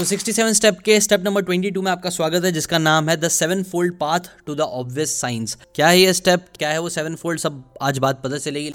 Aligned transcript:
तो 0.00 0.04
67 0.06 0.52
स्टेप 0.54 0.78
के 0.80 0.98
step 1.00 1.24
number 1.24 1.42
22 1.44 1.82
में 1.84 1.90
आपका 1.90 2.10
स्वागत 2.10 2.44
है, 2.44 2.52
जिसका 2.52 2.78
नाम 2.78 3.08
है 3.08 3.16
the 3.16 3.28
seven 3.28 3.62
fold 3.62 3.94
path 3.98 4.30
to 4.46 4.54
the 4.54 4.60
obvious 4.60 5.20
science 5.20 5.56
क्या 5.74 5.88
है 5.88 5.98
ये 5.98 6.12
स्टेप 6.14 6.46
क्या 6.58 6.70
है 6.70 6.78
वो 6.80 6.88
सेवन 6.88 7.14
फोल्ड 7.16 7.40
सब 7.40 7.62
आज 7.82 7.98
बात 7.98 8.22
पता 8.24 8.38
चलेगी। 8.38 8.72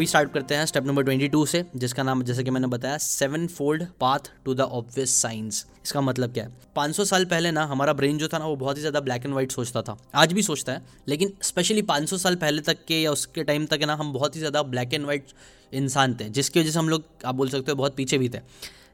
अभी 0.00 0.06
स्टार्ट 0.06 0.32
करते 0.32 0.54
हैं 0.54 0.66
स्टेप 0.66 0.86
नंबर 0.86 1.02
ट्वेंटी 1.02 1.26
टू 1.28 1.44
से, 1.46 1.64
जिसका 1.76 2.02
नाम, 2.02 2.22
जैसे 2.22 2.42
कि 2.44 2.50
मैंने 2.50 2.66
बताया 2.66 2.98
seven 2.98 3.46
fold 3.46 3.82
path 4.00 4.30
to 4.44 4.54
the 4.54 4.60
obvious 4.60 5.14
science 5.14 5.66
इसका 5.84 6.00
मतलब 6.00 6.32
क्या 6.32 6.44
है? 6.44 6.50
500 6.76 7.04
साल 7.04 7.24
पहले 7.24 7.50
ना, 7.50 7.64
हमारा 7.64 7.92
ब्रेन 7.92 8.18
जो 8.18 8.28
था 8.28 8.38
ना, 8.38 8.46
वो 8.46 8.56
बहुत 8.56 8.76
ही 8.76 8.80
ज़्यादा 8.80 9.00
ब्लैक 9.00 9.24
एंड 9.24 9.32
व्हाइट 9.32 9.52
सोचता 9.52 9.82
था. 9.82 9.96
आज 10.14 10.32
भी 10.32 10.42
सोचता 10.42 10.72
है, 10.72 10.82
लेकिन 11.08 11.32
स्पेशली 11.42 11.82
500 11.82 12.18
साल 12.18 12.34
पहले 12.36 12.62
तक 12.62 12.84
के 12.88 13.02
या 13.02 13.12
उसके 13.12 13.44
टाइम 13.44 13.66
तक 13.66 13.84
ना, 13.86 13.94
हम 13.94 14.12
बहुत 14.12 14.36
ही 14.36 14.40
ज़्यादा 14.40 14.62
ब्लैक 14.62 14.94
एंड 14.94 15.04
व्हाइट 15.04 15.26
इंसान 15.72 16.14
थे, 16.14 16.28
जिसकी 16.30 16.60
वजह 16.60 16.70
से 16.70 16.78
हम 16.78 16.88
लोग, 16.88 17.04
आप 17.24 17.34
बोल 17.34 17.48
सकते 17.48 17.72
हो, 17.72 17.76
बहुत 17.76 17.96
पीछे 17.96 18.18
भी 18.18 18.28
थे. 18.28 18.38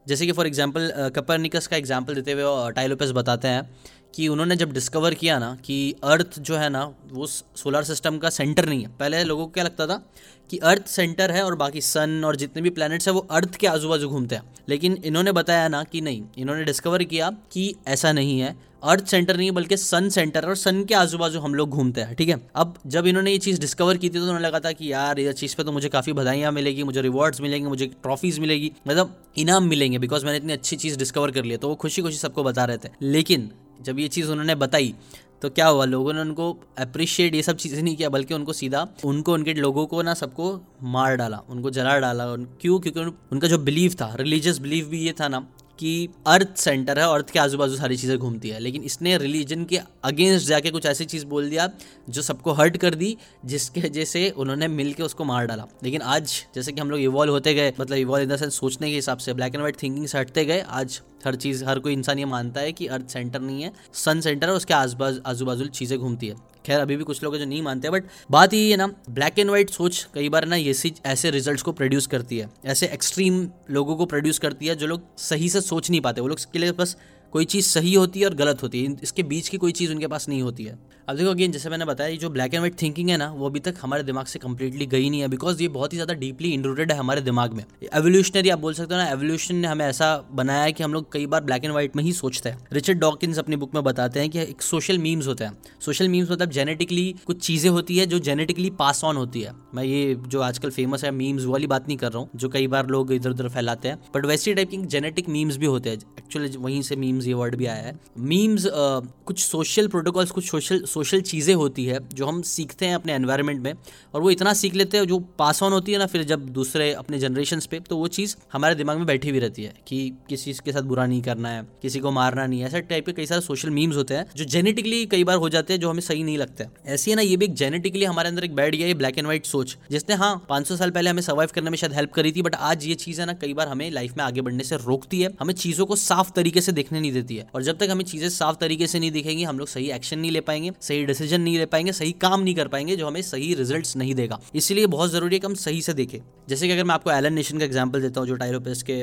जैसे 0.06 0.26
कि 0.26 0.32
फॉर 0.32 0.46
एग्ज़ाम्पल 0.46 0.90
कपरनिकस 1.16 1.66
का 1.66 1.76
एग्ज़ाम्पल 1.76 2.14
देते 2.14 2.32
हुए 2.32 2.72
टाइलोपेस 2.72 3.10
बताते 3.12 3.48
हैं 3.48 3.68
कि 4.14 4.26
उन्होंने 4.28 4.56
जब 4.56 4.72
डिस्कवर 4.72 5.14
किया 5.14 5.38
ना 5.38 5.54
कि 5.64 5.94
अर्थ 6.04 6.38
जो 6.40 6.56
है 6.56 6.68
ना, 6.68 6.84
वो 7.12 7.26
सोलर 7.26 7.82
सिस्टम 7.84 8.18
का 8.18 8.30
सेंटर 8.30 8.68
नहीं 8.68 8.82
है। 8.82 8.88
पहले 8.98 9.22
लोगों 9.24 9.44
को 9.46 9.52
क्या 9.52 9.64
लगता 9.64 9.86
था 9.86 10.02
कि 10.50 10.58
अर्थ 10.64 10.86
सेंटर 10.86 11.30
है 11.30 11.42
और 11.44 11.54
बाकी 11.54 11.80
सन 11.80 12.22
और 12.24 12.36
जितने 12.36 12.62
भी 12.62 12.70
प्लैनेट्स 12.70 13.08
हैं, 13.08 13.14
वो 13.14 13.26
अर्थ 13.30 13.56
के 13.56 13.66
आजू 13.66 13.88
बाजू 13.88 14.08
घूमते 14.08 14.34
हैं। 14.34 14.42
लेकिन 14.68 14.96
इन्होंने 15.04 15.32
बताया 15.32 15.68
ना 15.68 15.82
कि 15.84 16.00
नहीं, 16.00 16.22
इन्होंने 16.38 16.64
डिस्कवर 16.64 17.02
किया 17.04 17.30
कि 17.52 17.74
ऐसा 17.88 18.12
नहीं 18.12 18.38
है। 18.40 18.54
अर्थ 18.86 19.06
सेंटर 19.06 19.36
नहीं 19.36 19.50
बल्कि 19.50 19.76
सन 19.76 20.08
सेंटर 20.08 20.44
और 20.44 20.56
सन 20.56 20.82
के 20.84 20.94
आजू 20.94 21.18
बाजू 21.18 21.40
हम 21.40 21.54
लोग 21.54 21.70
घूमते 21.70 22.00
हैं, 22.00 22.14
ठीक 22.14 22.28
है? 22.28 22.40
अब 22.56 22.74
जब 22.86 23.06
इन्होंने 23.06 23.32
ये 23.32 23.38
चीज़ 23.38 23.60
डिस्कवर 23.60 23.96
की 23.96 24.08
थी 24.08 24.12
तो 24.12 24.20
उन्होंने 24.20 24.40
लगा 24.40 24.60
था 24.60 24.72
कि 24.72 24.92
यार 24.92 25.20
ये 25.20 25.32
चीज़ 25.32 25.56
पे 25.56 25.64
तो 25.64 25.72
मुझे 25.72 25.88
काफ़ी 25.88 26.12
बधाइयाँ 26.12 26.52
मिलेगी, 26.52 26.82
मुझे 26.82 27.02
रिवॉर्ड्स 27.02 27.40
मिलेंगे, 27.40 27.68
मुझे 27.68 27.86
ट्रॉफीज़ 27.86 28.40
मिलेगी 28.40 28.72
मतलब 28.88 29.16
इनाम 29.38 29.68
मिलेंगे 29.68 29.98
बिकॉज़ 29.98 30.24
मैंने 30.26 30.38
इतनी 30.38 30.52
अच्छी 30.52 30.76
चीज़ 30.76 30.98
डिस्कवर 30.98 31.30
कर 31.30 31.44
लिया 31.44 31.58
तो 31.58 31.68
वो 31.68 31.74
खुशी 31.76 32.02
खुशी 32.02 32.18
सबको 32.18 32.44
बता 32.44 32.64
रहे 32.64 32.78
थे। 32.78 32.88
लेकिन 33.02 33.50
जब 33.80 33.98
ये 33.98 34.08
चीज़ 34.08 34.30
उन्होंने 34.30 34.54
बताई 34.56 34.94
तो 35.42 35.48
क्या 35.50 35.66
हुआ? 35.66 35.84
लोगों 35.84 36.12
ने 36.12 36.20
उनको 36.20 36.50
अप्रिशिएट 36.78 37.34
ये 37.34 37.42
सब 37.42 37.56
चीज़ें 37.56 37.82
नहीं 37.82 37.96
किया, 37.96 38.08
बल्कि 38.08 38.34
उनको 38.34 38.52
सीधा 38.52 38.86
उनको, 39.04 39.32
उनके 39.34 39.54
लोगों 39.54 39.86
को 39.86 40.02
ना 40.02 40.14
सबको 40.14 40.60
मार 40.84 41.16
डाला, 41.16 41.40
उनको 41.48 41.70
जला 41.70 41.98
डाला 41.98 42.24
क्यों? 42.60 42.78
क्योंकि 42.80 43.00
उनका 43.32 43.48
जो 43.48 43.58
बिलीव 43.58 43.94
था 43.94 44.14
रिलीजियस 44.20 44.58
बिलीव 44.58 44.86
भी 44.88 45.00
ये 45.00 45.14
था 45.20 45.28
ना 45.28 45.46
कि 45.78 46.08
अर्थ 46.26 46.56
सेंटर 46.56 46.98
है 46.98 47.04
अर्थ 47.14 47.30
के 47.30 47.38
आजू 47.38 47.58
बाजू 47.58 47.76
सारी 47.76 47.96
चीज़ें 47.96 48.18
घूमती 48.18 48.48
है। 48.48 48.58
लेकिन 48.60 48.82
इसने 48.82 49.16
रिलीजन 49.18 49.64
के 49.64 49.80
अगेंस्ट 50.04 50.46
जाके 50.48 50.70
कुछ 50.70 50.86
ऐसी 50.86 51.04
चीज़ 51.04 51.26
बोल 51.26 51.50
दिया 51.50 51.68
जो 52.08 52.22
सबको 52.22 52.52
हर्ट 52.52 52.76
कर 52.76 52.94
दी, 52.94 53.16
जिसके 53.44 53.80
वजह 53.80 54.04
से 54.04 54.28
उन्होंने 54.30 54.68
मिल 54.68 54.92
के 54.92 55.02
उसको 55.02 55.24
मार 55.24 55.46
डाला। 55.46 55.66
लेकिन 55.84 56.02
आज 56.02 56.42
जैसे 56.54 56.72
कि 56.72 56.80
हम 56.80 56.90
लोग 56.90 57.00
इवॉल्व 57.00 57.32
होते 57.32 57.54
गए 57.54 57.72
मतलब 57.80 57.96
इवॉल्व 57.98 58.22
इन 58.22 58.28
द 58.30 58.36
सेंस 58.36 58.58
सोचने 58.58 58.90
के 58.90 58.94
हिसाब 58.94 59.18
से 59.18 59.34
ब्लैक 59.34 59.54
एंड 59.54 59.60
व्हाइट 59.60 59.82
थिंकिंग 59.82 60.06
से 60.06 60.18
हटते 60.18 60.44
गए, 60.44 60.60
आज 60.60 61.00
हर 61.26 61.34
चीज़, 61.36 61.64
हर 61.64 61.78
कोई 61.78 61.92
इंसान 61.92 62.18
ये 62.18 62.24
मानता 62.24 62.60
है 62.60 62.72
कि 62.72 62.86
अर्थ 62.88 63.08
सेंटर 63.08 63.40
नहीं 63.40 63.62
है 63.62 63.72
सन 63.94 64.20
सेंटर 64.20 64.48
है 64.48 64.54
उसके 64.54 64.74
आसपास 64.74 65.20
आजू 65.26 65.44
बाजू 65.44 65.64
चीज़ें 65.66 65.98
घूमती 65.98 66.26
है। 66.26 66.34
खैर, 66.66 66.80
अभी 66.80 66.96
भी 66.96 67.04
कुछ 67.04 67.22
लोग 67.22 67.36
जो 67.36 67.44
नहीं 67.44 67.62
मानते 67.62 67.90
बट 67.90 68.04
बात 68.30 68.54
ये 68.54 68.70
है 68.70 68.76
ना 68.76 68.86
ब्लैक 69.10 69.38
एंड 69.38 69.48
व्हाइट 69.48 69.70
सोच 69.70 70.06
कई 70.14 70.28
बार 70.28 70.44
ना 70.44 70.56
ये 70.56 70.74
ऐसे 71.06 71.30
रिजल्ट्स 71.30 71.62
को 71.62 71.72
प्रोड्यूस 71.72 72.06
करती 72.06 72.38
है। 72.38 72.48
ऐसे 72.64 72.86
एक्सट्रीम 72.86 73.46
लोगों 73.70 73.96
को 73.96 74.06
प्रोड्यूस 74.06 74.38
करती 74.38 74.66
है 74.66 74.74
जो 74.76 74.86
लोग 74.86 75.02
सही 75.20 75.48
से 75.48 75.60
सोच 75.60 75.90
नहीं 75.90 76.00
पाते। 76.00 76.20
वो 76.20 76.28
लोग 76.28 76.38
के 76.52 76.58
लिए 76.58 76.72
बस 76.72 76.96
कोई 77.32 77.44
चीज़ 77.44 77.66
सही 77.66 77.94
होती 77.94 78.20
है 78.20 78.26
और 78.26 78.34
गलत 78.34 78.62
होती 78.62 78.84
है। 78.84 78.96
इसके 79.02 79.22
बीच 79.22 79.48
की 79.48 79.56
कोई 79.56 79.72
चीज़ 79.72 79.92
उनके 79.92 80.06
पास 80.06 80.28
नहीं 80.28 80.42
होती 80.42 80.64
है। 80.64 80.78
अब 81.08 81.16
देखो 81.16 81.30
अगेन 81.30 81.52
जैसे 81.52 81.70
मैंने 81.70 81.84
बताया 81.84 82.14
जो 82.16 82.28
ब्लैक 82.30 82.54
एंड 82.54 82.60
व्हाइट 82.60 82.80
थिंकिंग 82.82 83.08
है 83.10 83.16
ना, 83.16 83.28
वो 83.30 83.46
अभी 83.46 83.60
तक 83.60 83.74
हमारे 83.80 84.02
दिमाग 84.02 84.26
से 84.26 84.38
कंप्लीटली 84.38 84.86
गई 84.86 85.10
नहीं 85.10 85.20
है 85.20 85.26
बिकॉज़ 85.28 85.60
ये 85.62 85.66
बहुत 85.68 85.92
ही 85.92 85.96
ज़्यादा 85.96 86.14
डीपली 86.14 86.48
इंडरूटेड 86.52 86.92
है 86.92 86.96
हमारे 86.98 87.20
दिमाग 87.20 87.52
में। 87.52 87.62
एवोल्यूशनरी 87.84 88.50
आप 88.50 88.58
बोल 88.58 88.74
सकते 88.74 88.94
हो 88.94 89.00
ना 89.00 89.06
एवोल्यूशन 89.08 89.56
ने 89.56 89.68
हमें 89.68 89.84
ऐसा 89.86 90.08
बनाया 90.32 90.62
है 90.62 90.72
कि 90.72 90.82
हम 90.82 90.92
लोग 90.92 91.12
कई 91.12 91.26
बार 91.26 91.44
ब्लैक 91.44 91.64
एंड 91.64 91.72
व्हाइट 91.72 91.94
में 91.96 92.02
ही 92.04 92.12
सोचते 92.12 92.48
हैं। 92.48 92.66
रिचर्ड 92.72 92.98
डॉकिंस 92.98 93.38
अपनी 93.38 93.56
बुक 93.56 93.74
में 93.74 93.82
बताते 93.84 94.20
हैं 94.20 94.30
कि 94.30 94.40
एक 94.40 94.62
सोशल 94.62 94.98
मीम्स 94.98 95.26
होते 95.26 95.44
हैं। 95.44 95.56
सोशल 95.80 96.08
मीम्स 96.08 96.30
मतलब 96.30 96.50
जेनेटिकली 96.50 97.14
कुछ 97.26 97.40
चीज़ें 97.40 97.70
होती 97.70 97.98
है 97.98 98.06
जो 98.06 98.18
जेनेटिकली 98.20 98.70
पास 98.78 99.04
ऑन 99.04 99.16
होती 99.16 99.40
है। 99.40 99.52
मैं 99.74 99.84
ये 99.84 100.14
जो 100.26 100.40
आजकल 100.40 100.70
फ़ेमस 100.70 101.04
है 101.04 101.10
मीम्स 101.12 101.44
वाली 101.44 101.66
बात 101.66 101.88
नहीं 101.88 101.98
कर 101.98 102.12
रहा 102.12 102.18
हूँ, 102.18 102.28
जो 102.36 102.48
कई 102.48 102.66
बार 102.66 102.86
लोग 102.88 103.12
इधर 103.12 103.30
उधर 103.30 103.48
फैलाते 103.48 103.88
हैं। 103.88 103.98
बट 104.14 104.26
वैसी 104.26 104.54
टाइप 104.54 104.70
की 104.70 104.76
जेनेटिक 104.88 105.28
मीम्स 105.28 105.56
भी 105.56 105.66
होते 105.66 105.90
हैं। 105.90 105.98
एक्चुअली 106.18 106.56
वहीं 106.58 106.82
से 106.82 106.96
मीम्स 106.96 107.26
ये 107.26 107.34
वर्ड 107.34 107.56
भी 107.56 107.66
आया 107.66 107.82
है। 107.82 107.98
मीम्स 108.18 108.68
कुछ 108.72 109.38
सोशल 109.40 109.88
प्रोटोकॉल्स 109.88 110.30
कुछ 110.30 110.50
सोशल 110.50 110.84
सोशल 110.96 111.20
चीज़ें 111.22 111.54
होती 111.54 111.84
है, 111.84 111.98
जो 112.14 112.26
हम 112.26 112.42
सीखते 112.44 112.86
हैं 112.86 112.94
अपने 112.94 113.14
एनवायरनमेंट 113.14 113.60
में, 113.62 113.72
और 114.14 114.20
वो 114.20 114.30
इतना 114.30 114.52
सीख 114.54 114.74
लेते 114.74 114.98
हैं, 114.98 115.04
जो 115.06 115.18
पास 115.38 115.62
ऑन 115.62 115.72
होती 115.72 115.92
है 115.92 115.98
ना, 115.98 116.06
फिर 116.06 116.22
जब 116.24 116.48
दूसरे 116.52 116.92
अपने 116.94 117.18
जनरेशन 117.18 117.60
पे 117.70 117.80
तो 117.80 117.96
वो 117.96 118.06
चीज़ 118.08 118.34
हमारे 118.52 118.74
दिमाग 118.74 118.96
में 118.96 119.06
बैठी 119.06 119.30
हुई 119.30 119.38
रहती 119.38 119.62
है, 119.62 119.72
कि 119.88 119.98
किसी 120.28 120.52
के 120.64 120.72
साथ 120.72 120.82
बुरा 120.84 121.06
नहीं 121.06 121.20
करना 121.22 121.48
है, 121.48 121.62
किसी 121.82 122.00
को 122.00 122.10
मारना 122.10 122.46
नहीं 122.46 122.60
है, 122.60 122.66
ऐसे 122.66 122.80
टाइप 122.82 123.06
के 123.06 123.12
कई 123.12 123.26
सारे 123.26 123.40
सोशल 123.40 123.70
मीम्स 123.70 123.96
होते 123.96 124.14
हैं, 124.14 124.26
जो 124.36 124.44
जेनेटिकली 124.46 125.04
कई 125.06 125.24
बार 125.24 125.36
हो 125.36 125.48
जाते 125.48 125.72
हैं, 125.72 125.80
जो 125.80 125.90
हमें 125.90 126.00
सही 126.02 126.22
नहीं 126.22 126.38
लगता 126.38 126.64
है। 126.64 126.94
ऐसी 126.94 127.10
है 127.10 127.16
ना, 127.16 127.22
ये 127.22 127.36
भी 127.36 127.44
एक 127.44 127.54
जेनेटिकली 127.54 128.04
हमारे 128.04 128.28
अंदर 128.28 128.44
एक 128.44 128.54
बैठ 128.54 128.74
गया, 128.74 128.86
ये 128.86 128.94
ब्लैक 128.94 129.18
एंड 129.18 129.26
व्हाइट 129.26 129.46
सोच, 129.46 129.76
जिसने 129.90 130.14
हाँ 130.14 130.34
पाँच 130.48 130.72
साल 130.72 130.90
पहले 130.90 131.10
हमें 131.10 131.22
सर्वाइव 131.22 131.50
करने 131.54 131.70
में 131.70 131.76
शायद 131.78 131.94
हेल्प 131.94 132.12
करी 132.12 132.32
थी 132.32 132.42
बट 132.42 132.54
आज 132.54 132.86
ये 132.86 132.94
चीज़ 132.96 133.20
है 133.20 133.26
ना, 133.26 133.32
कई 133.34 133.54
बार 133.54 133.68
हमें 133.68 133.90
लाइफ 133.90 134.16
में 134.16 134.24
आगे 134.24 134.40
बढ़ने 134.40 134.64
से 134.64 134.76
रोकती 134.78 135.20
है, 135.20 135.30
हमें 135.40 135.54
चीज़ों 135.56 135.86
को 135.86 135.96
साफ़ 135.96 136.32
तरीके 136.32 136.60
से 136.60 136.72
देखने 136.72 137.00
नहीं 137.00 137.12
देती 137.12 137.36
है, 137.36 137.46
और 137.54 137.62
जब 137.62 137.78
तक 137.78 137.88
हमें 137.90 138.04
चीज़ें 138.04 138.28
साफ़ 138.30 138.56
तरीके 138.56 138.86
से 138.86 138.98
नहीं 138.98 139.10
दिखेंगी, 139.12 139.42
हम 139.44 139.58
लोग 139.58 139.68
सही 139.68 139.90
एक्शन 139.90 140.18
नहीं 140.18 140.30
ले 140.30 140.40
पाएँगे 140.42 140.72
सही 140.88 141.04
डिसीज़न 141.06 141.40
नहीं 141.40 141.58
ले 141.58 141.66
पाएँगे, 141.66 141.92
सही 141.92 142.12
काम 142.20 142.40
नहीं 142.40 142.54
कर 142.54 142.68
पाएँगे, 142.68 142.96
जो 142.96 143.06
हमें 143.06 143.20
सही 143.22 143.52
रिज़ल्ट 143.54 143.96
नहीं 143.96 144.14
देगा। 144.14 144.40
इसलिए 144.54 144.86
बहुत 144.88 145.10
ज़रूरी 145.10 145.36
है 145.36 145.40
कि 145.40 145.46
हम 145.46 145.54
सही 145.56 145.82
से 145.82 145.94
देखें। 145.94 146.18
जैसे 146.48 146.66
कि 146.66 146.72
अगर 146.72 146.84
मैं 146.84 146.94
आपको 146.94 147.10
एलन 147.10 147.34
नेशन 147.34 147.58
का 147.58 147.64
एग्ज़ाम्पल 147.64 148.00
देता 148.02 148.20
हूँ, 148.20 148.28
जो 148.28 148.34
टाइरोपेस 148.36 148.82
के 148.82 148.96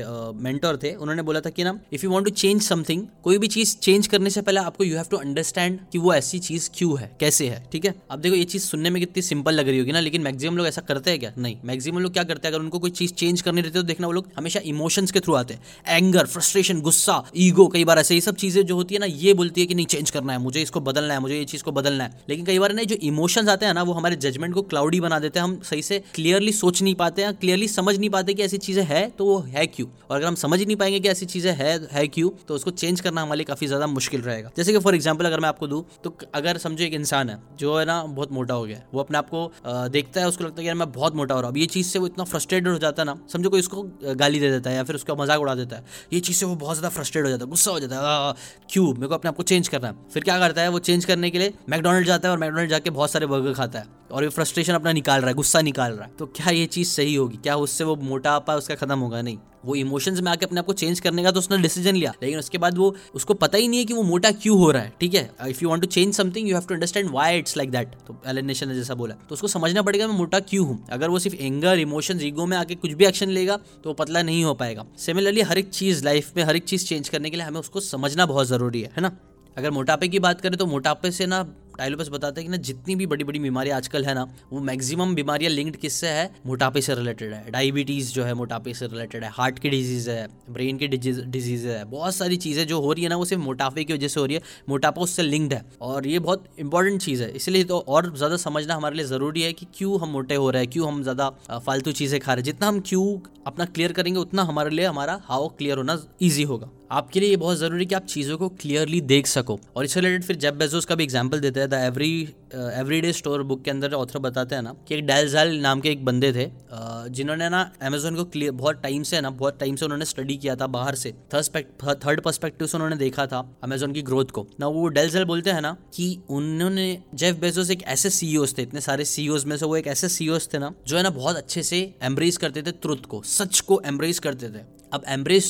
मेंटर 0.43 0.77
थे, 0.77 0.93
उन्होंने 0.93 1.21
बोला 1.21 1.39
था 1.39 1.49
कि 1.49 1.63
ना 1.63 1.77
if 1.93 2.03
you 2.03 2.11
want 2.11 2.27
to 2.27 2.33
change 2.33 2.61
something 2.61 3.05
कोई 3.23 3.37
भी 3.37 3.47
चीज़ 3.47 3.75
चेंज 3.77 4.07
करने 4.07 4.29
से 4.29 4.41
पहले 4.41 4.59
आपको 4.61 4.83
यू 4.83 4.95
हैव 4.95 5.05
टू 5.11 5.17
अंडरस्टैंड 5.17 5.79
कि 5.91 5.97
वो 5.97 6.13
ऐसी 6.13 6.39
चीज़ 6.39 6.69
क्यों 6.75 6.99
है, 6.99 7.09
कैसे 7.19 7.47
है, 7.47 7.63
ठीक 7.71 7.85
है? 7.85 7.93
अब 8.11 8.19
देखो, 8.19 8.35
ये 8.35 8.43
चीज़ 8.45 8.63
सुनने 8.63 8.89
में 8.89 8.99
कितनी 9.01 9.21
सिंपल 9.23 9.53
लग 9.53 9.67
रही 9.67 9.79
होगी 9.79 9.91
ना, 9.91 9.99
लेकिन 9.99 10.21
मैक्सिमम 10.21 10.57
लोग 10.57 10.67
ऐसा 10.67 10.81
करते 10.83 11.11
हैं 11.11 11.19
क्या? 11.19 11.31
नहीं। 11.37 11.57
मैक्सिमम 11.65 11.99
लोग 11.99 12.13
क्या 12.13 12.23
करते 12.23 12.47
हैं? 12.47 12.53
अगर 12.53 12.63
उनको 12.63 12.79
कोई 12.79 12.91
चीज़ 12.91 13.13
चेंज 13.13 13.41
करनी 13.41 13.61
रहती 13.61 13.77
है 13.77 13.81
तो 13.81 13.87
देखना 13.87 14.07
वो 14.07 14.13
लोग 14.13 14.29
हमेशा 14.37 14.59
इमोशंस 14.65 15.11
के 15.11 15.19
थ्रू 15.19 15.33
आते 15.33 15.53
हैं। 15.53 15.97
एंगर 15.97 16.25
फ्रस्ट्रेशन 16.27 16.81
गुस्सा 16.81 17.21
ईगो 17.37 17.67
कई 17.67 17.83
बार 17.85 17.99
ऐसे, 17.99 18.15
ये 18.15 18.21
सब 18.21 18.35
चीज़ें 18.35 18.65
जो 18.65 18.75
होती 18.75 18.95
है 18.95 18.99
ना, 18.99 19.05
ये 19.07 19.33
बोलती 19.33 19.61
है 19.61 19.67
कि 19.67 19.75
नहीं 19.75 19.85
चेंज 19.85 20.09
करना 20.09 20.33
है, 20.33 20.39
मुझे 20.39 20.61
इसको 20.61 20.79
बदलना 20.81 21.13
है, 21.13 21.19
मुझे 21.19 21.37
ये 21.37 21.45
चीज़ 21.45 21.63
को 21.63 21.71
बदलना 21.73 22.03
है। 22.03 22.21
लेकिन 22.29 22.45
कई 22.45 22.59
बार 22.59 22.73
ना 22.73 22.83
जो 22.83 22.95
इमोशंस 23.03 23.49
आते 23.49 23.65
हैं 23.65 23.73
ना, 23.73 23.83
वो 23.83 23.93
हमारे 23.93 24.15
जजमेंट 24.17 24.53
को 24.53 24.61
क्लाउडी 24.63 24.99
बना 25.01 25.19
देते 25.19 25.39
हैं। 25.39 25.43
हम 25.43 25.59
सही 25.63 25.81
से 25.81 25.99
क्लियरली 26.15 26.51
सोच 26.53 26.81
नहीं 26.81 26.95
पाते 26.95 27.23
हैं 27.23 27.33
क्लियरली 27.35 27.67
समझ 27.69 27.97
नहीं 27.97 28.09
पाते 28.09 28.33
कि 28.33 28.43
ऐसी 28.43 28.57
चीज़ें 28.59 28.83
है 28.85 29.07
तो 29.09 29.25
वो 29.25 29.37
है 29.47 29.65
क्यों? 29.67 29.87
और 30.09 30.15
अगर 30.15 30.27
हम 30.27 30.35
समझ 30.37 30.59
ही 30.59 30.65
नहीं 30.65 30.75
पाएँगे 30.77 30.99
कि 30.99 31.09
ऐसी 31.09 31.25
चीज़ें 31.27 31.51
है 31.53 31.71
है 31.91 32.07
क्यों 32.09 32.29
तो 32.47 32.55
उसको 32.55 32.71
चेंज 32.73 33.01
करना 33.01 33.21
हमारे 33.21 33.37
लिए 33.37 33.45
काफ़ी 33.45 33.67
ज़्यादा 33.67 33.87
मुश्किल 33.89 34.21
रहेगा। 34.21 34.51
जैसे 34.57 34.73
कि 34.73 34.79
फॉर 34.79 34.95
एग्ज़ाम्पल 34.95 35.25
अगर 35.25 35.39
मैं 35.39 35.49
आपको 35.49 35.67
दूँ 35.67 35.83
तो 36.03 36.15
अगर 36.35 36.57
समझो 36.59 36.83
एक 36.83 36.93
इंसान 36.93 37.29
है, 37.29 37.39
जो 37.57 37.77
है 37.77 37.85
ना, 37.85 38.01
बहुत 38.03 38.31
मोटा 38.31 38.53
हो 38.53 38.63
गया 38.63 38.81
वो 38.93 38.99
अपने 39.01 39.17
आप 39.17 39.29
को 39.29 39.89
देखता 39.89 40.21
है, 40.21 40.27
उसको 40.27 40.43
लगता 40.43 40.61
है 40.61 40.67
यार 40.67 40.75
मैं 40.75 40.91
बहुत 40.91 41.15
मोटा 41.15 41.35
हो 41.35 41.41
रहा 41.41 41.49
हूँ। 41.49 41.57
ये 41.57 41.65
चीज़ 41.67 41.87
से 41.87 41.99
वो 41.99 42.07
इतना 42.07 42.23
फ्रस्ट्रेटेड 42.25 42.67
हो 42.67 42.77
जाता 42.79 43.01
है 43.01 43.05
ना, 43.05 43.17
समझो 43.33 43.49
कोई 43.49 43.59
उसको 43.59 43.83
गाली 44.15 44.39
दे 44.39 44.49
देता 44.51 44.69
है 44.69 44.75
या 44.75 44.83
फिर 44.83 44.95
उसका 44.95 45.15
मज़ाक 45.15 45.41
उड़ा 45.41 45.55
देता 45.55 45.75
है, 45.75 45.83
ये 46.13 46.19
चीज़ 46.19 46.37
से 46.37 46.45
वो 46.45 46.55
बहुत 46.57 46.77
ज़्यादा 46.77 46.89
फ्रस्ट्रेट 46.91 47.25
हो 47.25 47.29
जाता 47.29 47.43
है, 47.43 47.49
गुस्सा 47.49 47.71
हो 47.71 47.79
जाता 47.79 47.95
है 47.95 48.33
क्यों? 48.69 48.85
मेरे 48.93 49.07
को 49.07 49.15
अपने 49.15 49.29
आप 49.29 49.35
को 49.35 49.43
चेंज 49.43 49.67
करना 49.67 49.87
है। 49.87 49.95
फिर 50.13 50.23
क्या 50.23 50.37
करता 50.39 50.61
है, 50.61 50.69
वो 50.69 50.79
चेंज 50.81 51.05
करने 51.05 51.29
के 51.29 51.39
लिए 51.39 51.53
मैकडोनल्ड 51.69 52.07
जाता 52.07 52.27
है 52.27 52.31
और 52.31 52.39
मैकडोनल्ड 52.39 52.69
जाके 52.69 52.89
बहुत 52.89 53.11
सारे 53.11 53.25
बर्गर 53.25 53.53
खाता 53.53 53.79
है 53.79 53.85
और 54.11 54.23
ये 54.23 54.29
फ्रस्ट्रेशन 54.29 54.73
अपना 54.73 54.91
निकाल 54.91 55.21
रहा 55.21 55.29
है, 55.29 55.33
गुस्सा 55.33 55.61
निकाल 55.61 55.91
रहा 55.91 56.05
है। 56.05 56.11
तो 56.19 56.25
क्या 56.25 56.49
ये 56.49 56.65
चीज़ 56.65 56.89
सही 56.89 57.15
होगी? 57.15 57.37
क्या 57.37 57.55
उससे 57.57 57.83
वो 57.83 57.95
मोटापा 57.95 58.55
उसका 58.55 58.75
खत्म 58.75 58.99
होगा? 58.99 59.21
नहीं। 59.21 59.37
वो 59.65 59.75
इमोशंस 59.75 60.19
में 60.19 60.31
आके 60.31 60.45
अपने 60.45 60.59
आप 60.59 60.65
को 60.65 60.73
चेंज 60.73 60.99
करने 60.99 61.23
का 61.23 61.31
तो 61.31 61.39
उसने 61.39 61.57
डिसीज़न 61.57 61.95
लिया। 61.95 62.13
लेकिन 62.23 62.39
उसके 62.39 62.57
बाद 62.57 62.77
वो, 62.77 62.93
उसको 63.15 63.33
पता 63.33 63.57
ही 63.57 63.67
नहीं 63.67 63.79
है 63.79 63.85
कि 63.85 63.93
वो 63.93 64.03
मोटा 64.03 64.31
क्यों 64.33 64.57
हो 64.59 64.69
रहा 64.71 64.81
है, 64.81 64.93
ठीक 64.99 65.13
है? 65.13 65.23
If 65.47 65.63
you 65.63 65.69
want 65.69 65.81
to 65.81 65.87
change 65.87 66.13
something 66.15 66.49
you 66.49 66.55
have 66.55 66.65
to 66.67 66.73
understand 66.73 67.09
why 67.09 67.39
it's 67.39 67.57
like 67.57 67.71
that 67.71 67.95
तो 68.07 68.21
एलन 68.27 68.45
नेशन 68.45 68.67
ने 68.67 68.75
जैसा 68.75 68.95
बोला। 68.95 69.15
तो 69.29 69.33
उसको 69.33 69.47
समझना 69.47 69.81
पड़ेगा 69.81 70.07
मैं 70.07 70.15
मोटा 70.15 70.39
क्यों 70.41 70.67
हूँ। 70.67 70.83
अगर 70.91 71.09
वो 71.09 71.19
सिर्फ़ 71.19 71.37
एंगर 71.37 71.79
इमोशन 71.79 72.21
ईगो 72.21 72.45
में 72.45 72.57
आके 72.57 72.75
कुछ 72.75 72.93
भी 72.93 73.05
एक्शन 73.05 73.29
लेगा 73.29 73.57
तो 73.57 73.89
वो 73.89 73.93
पतला 73.93 74.21
नहीं 74.21 74.43
हो 74.43 74.53
पाएगा। 74.53 74.85
सिमिलरली 74.97 75.41
हर 75.41 75.57
एक 75.57 75.69
चीज़ 75.69 76.05
लाइफ 76.05 76.31
में, 76.37 76.43
हर 76.43 76.55
एक 76.55 76.63
चीज़ 76.63 76.85
चेंज 76.85 77.09
करने 77.09 77.29
के 77.29 77.37
लिए 77.37 77.45
हमें 77.45 77.59
उसको 77.59 77.79
समझना 77.81 78.25
बहुत 78.25 78.47
ज़रूरी 78.47 78.81
है 78.81 79.01
ना? 79.01 79.17
अगर 79.57 79.71
मोटापे 79.71 80.07
की 80.07 80.19
बात 80.19 80.41
करें 80.41 80.57
तो 80.57 80.65
मोटापे 80.65 81.11
से 81.11 81.25
ना 81.25 81.41
टाइलोपस 81.77 82.09
बताते 82.09 82.41
हैं 82.41 82.49
कि 82.49 82.51
ना, 82.51 82.61
जितनी 82.63 82.95
भी 82.95 83.05
बड़ी 83.05 83.23
बड़ी 83.23 83.39
बीमारियाँ 83.39 83.77
आजकल 83.77 84.05
है 84.05 84.13
ना, 84.13 84.23
वो 84.51 84.59
मैक्सिमम 84.61 85.15
बीमारियाँ 85.15 85.51
लिंक्ड 85.51 85.75
किससे 85.75 86.07
है? 86.09 86.29
मोटापे 86.45 86.81
से 86.81 86.95
रिलेटेड 86.95 87.33
है। 87.33 87.51
डायबिटीज़ 87.51 88.11
जो 88.13 88.23
है, 88.23 88.33
मोटापे 88.33 88.73
से 88.73 88.87
रिलेटेड 88.87 89.23
है। 89.23 89.29
हार्ट 89.33 89.59
की 89.59 89.69
डिज़ीज़ 89.69 90.09
है, 90.09 90.27
ब्रेन 90.49 90.77
की 90.77 90.87
डिज़ीज़ 90.87 91.67
है। 91.67 91.83
बहुत 91.85 92.15
सारी 92.15 92.37
चीज़ें 92.37 92.65
जो 92.67 92.79
हो 92.81 92.91
रही 92.93 93.03
है 93.03 93.09
ना, 93.09 93.15
वो 93.15 93.25
सिर्फ़ 93.25 93.43
मोटापे 93.43 93.83
की 93.83 93.93
वजह 93.93 94.07
से 94.07 94.19
हो 94.19 94.25
रही 94.25 94.35
है। 94.35 94.41
मोटापा 94.69 95.01
उससे 95.01 95.23
लिंक्ड 95.23 95.53
है। 95.53 95.63
और 95.81 96.07
ये 96.07 96.19
बहुत 96.19 96.45
इंपॉर्टेंट 96.59 97.01
चीज़ 97.01 97.23
है। 97.23 97.31
इसलिए 97.31 97.63
तो 97.63 97.79
और 97.79 98.15
ज़्यादा 98.17 98.37
समझना 98.37 98.75
हमारे 98.75 98.95
लिए 98.95 99.05
ज़रूरी 99.05 99.41
है 99.41 99.53
कि 99.53 99.67
क्यों 99.75 99.99
हम 100.01 100.09
मोटे 100.09 100.35
हो 100.35 100.49
रहे 100.49 100.61
हैं, 100.61 100.71
क्यों 100.71 100.87
हम 100.87 101.01
ज़्यादा 101.03 101.29
फालतू 101.59 101.91
चीज़ें 101.91 102.19
खा 102.19 102.33
रहे 102.33 102.41
हैं। 102.41 102.45
जितना 102.45 102.67
हम 102.67 102.79
क्यों 102.79 103.19
अपना 103.47 103.65
क्लियर 103.65 103.91
करेंगे, 103.91 104.19
उतना 104.19 104.43
हमारे 104.43 104.69
लिए 104.69 104.85
हमारा 104.85 105.19
हाउ 105.23 105.47
क्लियर 105.47 105.77
होना 105.77 105.97
ईजी 106.23 106.43
होगा। 106.43 106.69
आपके 106.91 107.19
लिए 107.19 107.29
ये 107.29 107.35
बहुत 107.37 107.57
ज़रूरी 107.57 107.79
है 107.79 107.85
कि 107.85 107.95
आप 107.95 108.05
चीज़ों 108.05 108.37
को 108.37 108.47
क्लियरली 108.51 108.99
देख 109.03 109.27
सको। 109.27 109.59
और 109.75 109.85
इससे 109.85 109.99
रिलेटेड 109.99 110.23
फिर 110.23 110.35
जेब 110.35 110.53
बेजोस 110.53 110.85
का 110.85 110.95
भी 110.95 111.03
एग्ज़ाम्पल 111.03 111.39
देते 111.39 111.59
हैं। 111.59 111.62
The 111.67 111.73
every 111.73 112.13
everyday 112.53 113.11
store 113.13 113.43
book 113.43 113.63
के 113.63 113.71
अंदर 113.71 113.93
ऑथर 113.93 114.19
बताते 114.19 114.55
हैं 114.55 114.61
ना 114.61 114.73
कि 114.87 114.95
एक 114.95 115.05
डेलजल 115.07 115.55
नाम 115.57 115.79
के 115.81 115.89
एक 115.89 116.03
बंदे 116.05 116.31
थे 116.33 116.45
uh, 116.45 117.07
जिन्होंने 117.09 117.49
ना 117.49 117.61
अमेजोन 117.81 118.15
को 118.15 118.23
क्लियर 118.23 118.51
बहुत 118.51 118.81
टाइम 118.83 119.03
से 119.03 119.21
ना 119.21 119.29
बहुत 119.29 119.59
टाइम 119.59 119.75
से 119.75 119.85
उन्होंने 119.85 120.05
स्टडी 120.05 120.37
किया 120.37 120.55
था 120.55 120.67
बाहर 120.67 120.95
से। 120.95 121.11
थर्ड 121.33 122.21
पर्सपेक्टिव 122.21 122.67
से 122.67 122.77
उन्होंने 122.77 122.95
देखा 122.95 123.25
था 123.27 123.39
अमेजोन 123.63 123.93
की 123.93 124.01
ग्रोथ 124.01 124.25
को। 124.25 124.45
ना 124.59 124.67
वो 124.67 124.87
डेलजल 124.87 125.25
बोलते 125.25 125.51
हैं 125.51 125.61
ना 125.61 125.75
कि 125.93 126.07
उन्होंने 126.29 126.87
जेफ 127.15 127.35
बेजोस 127.35 127.71
एक 127.71 127.83
ऐसे 127.83 128.09
सीईओ 128.09 128.45
थे 128.57 128.61
इतने 128.61 128.81
सारे 128.81 129.05
सीईओ 129.05 129.37
में 129.45 129.57
से 129.57 129.65
वो 129.65 129.75
एक 129.77 129.87
ऐसे 129.87 130.09
सीईओ 130.09 130.39
थे 130.53 130.59
ना 130.59 130.73
जो 130.87 130.97
है 130.97 131.03
ना 131.03 131.09
बहुत 131.09 131.35
अच्छे 131.35 131.63
से 131.63 131.81
एम्ब्रेस 132.03 132.37
करते 132.37 132.61
थे 132.61 132.71
ट्रुथ 132.71 133.05
को 133.09 133.21
सच 133.25 133.59
को 133.59 133.81
एम्ब्रेस 133.85 134.19
करते 134.19 134.49
थे। 134.49 134.82
अब 134.93 135.03
एम्ब्रेस 135.07 135.45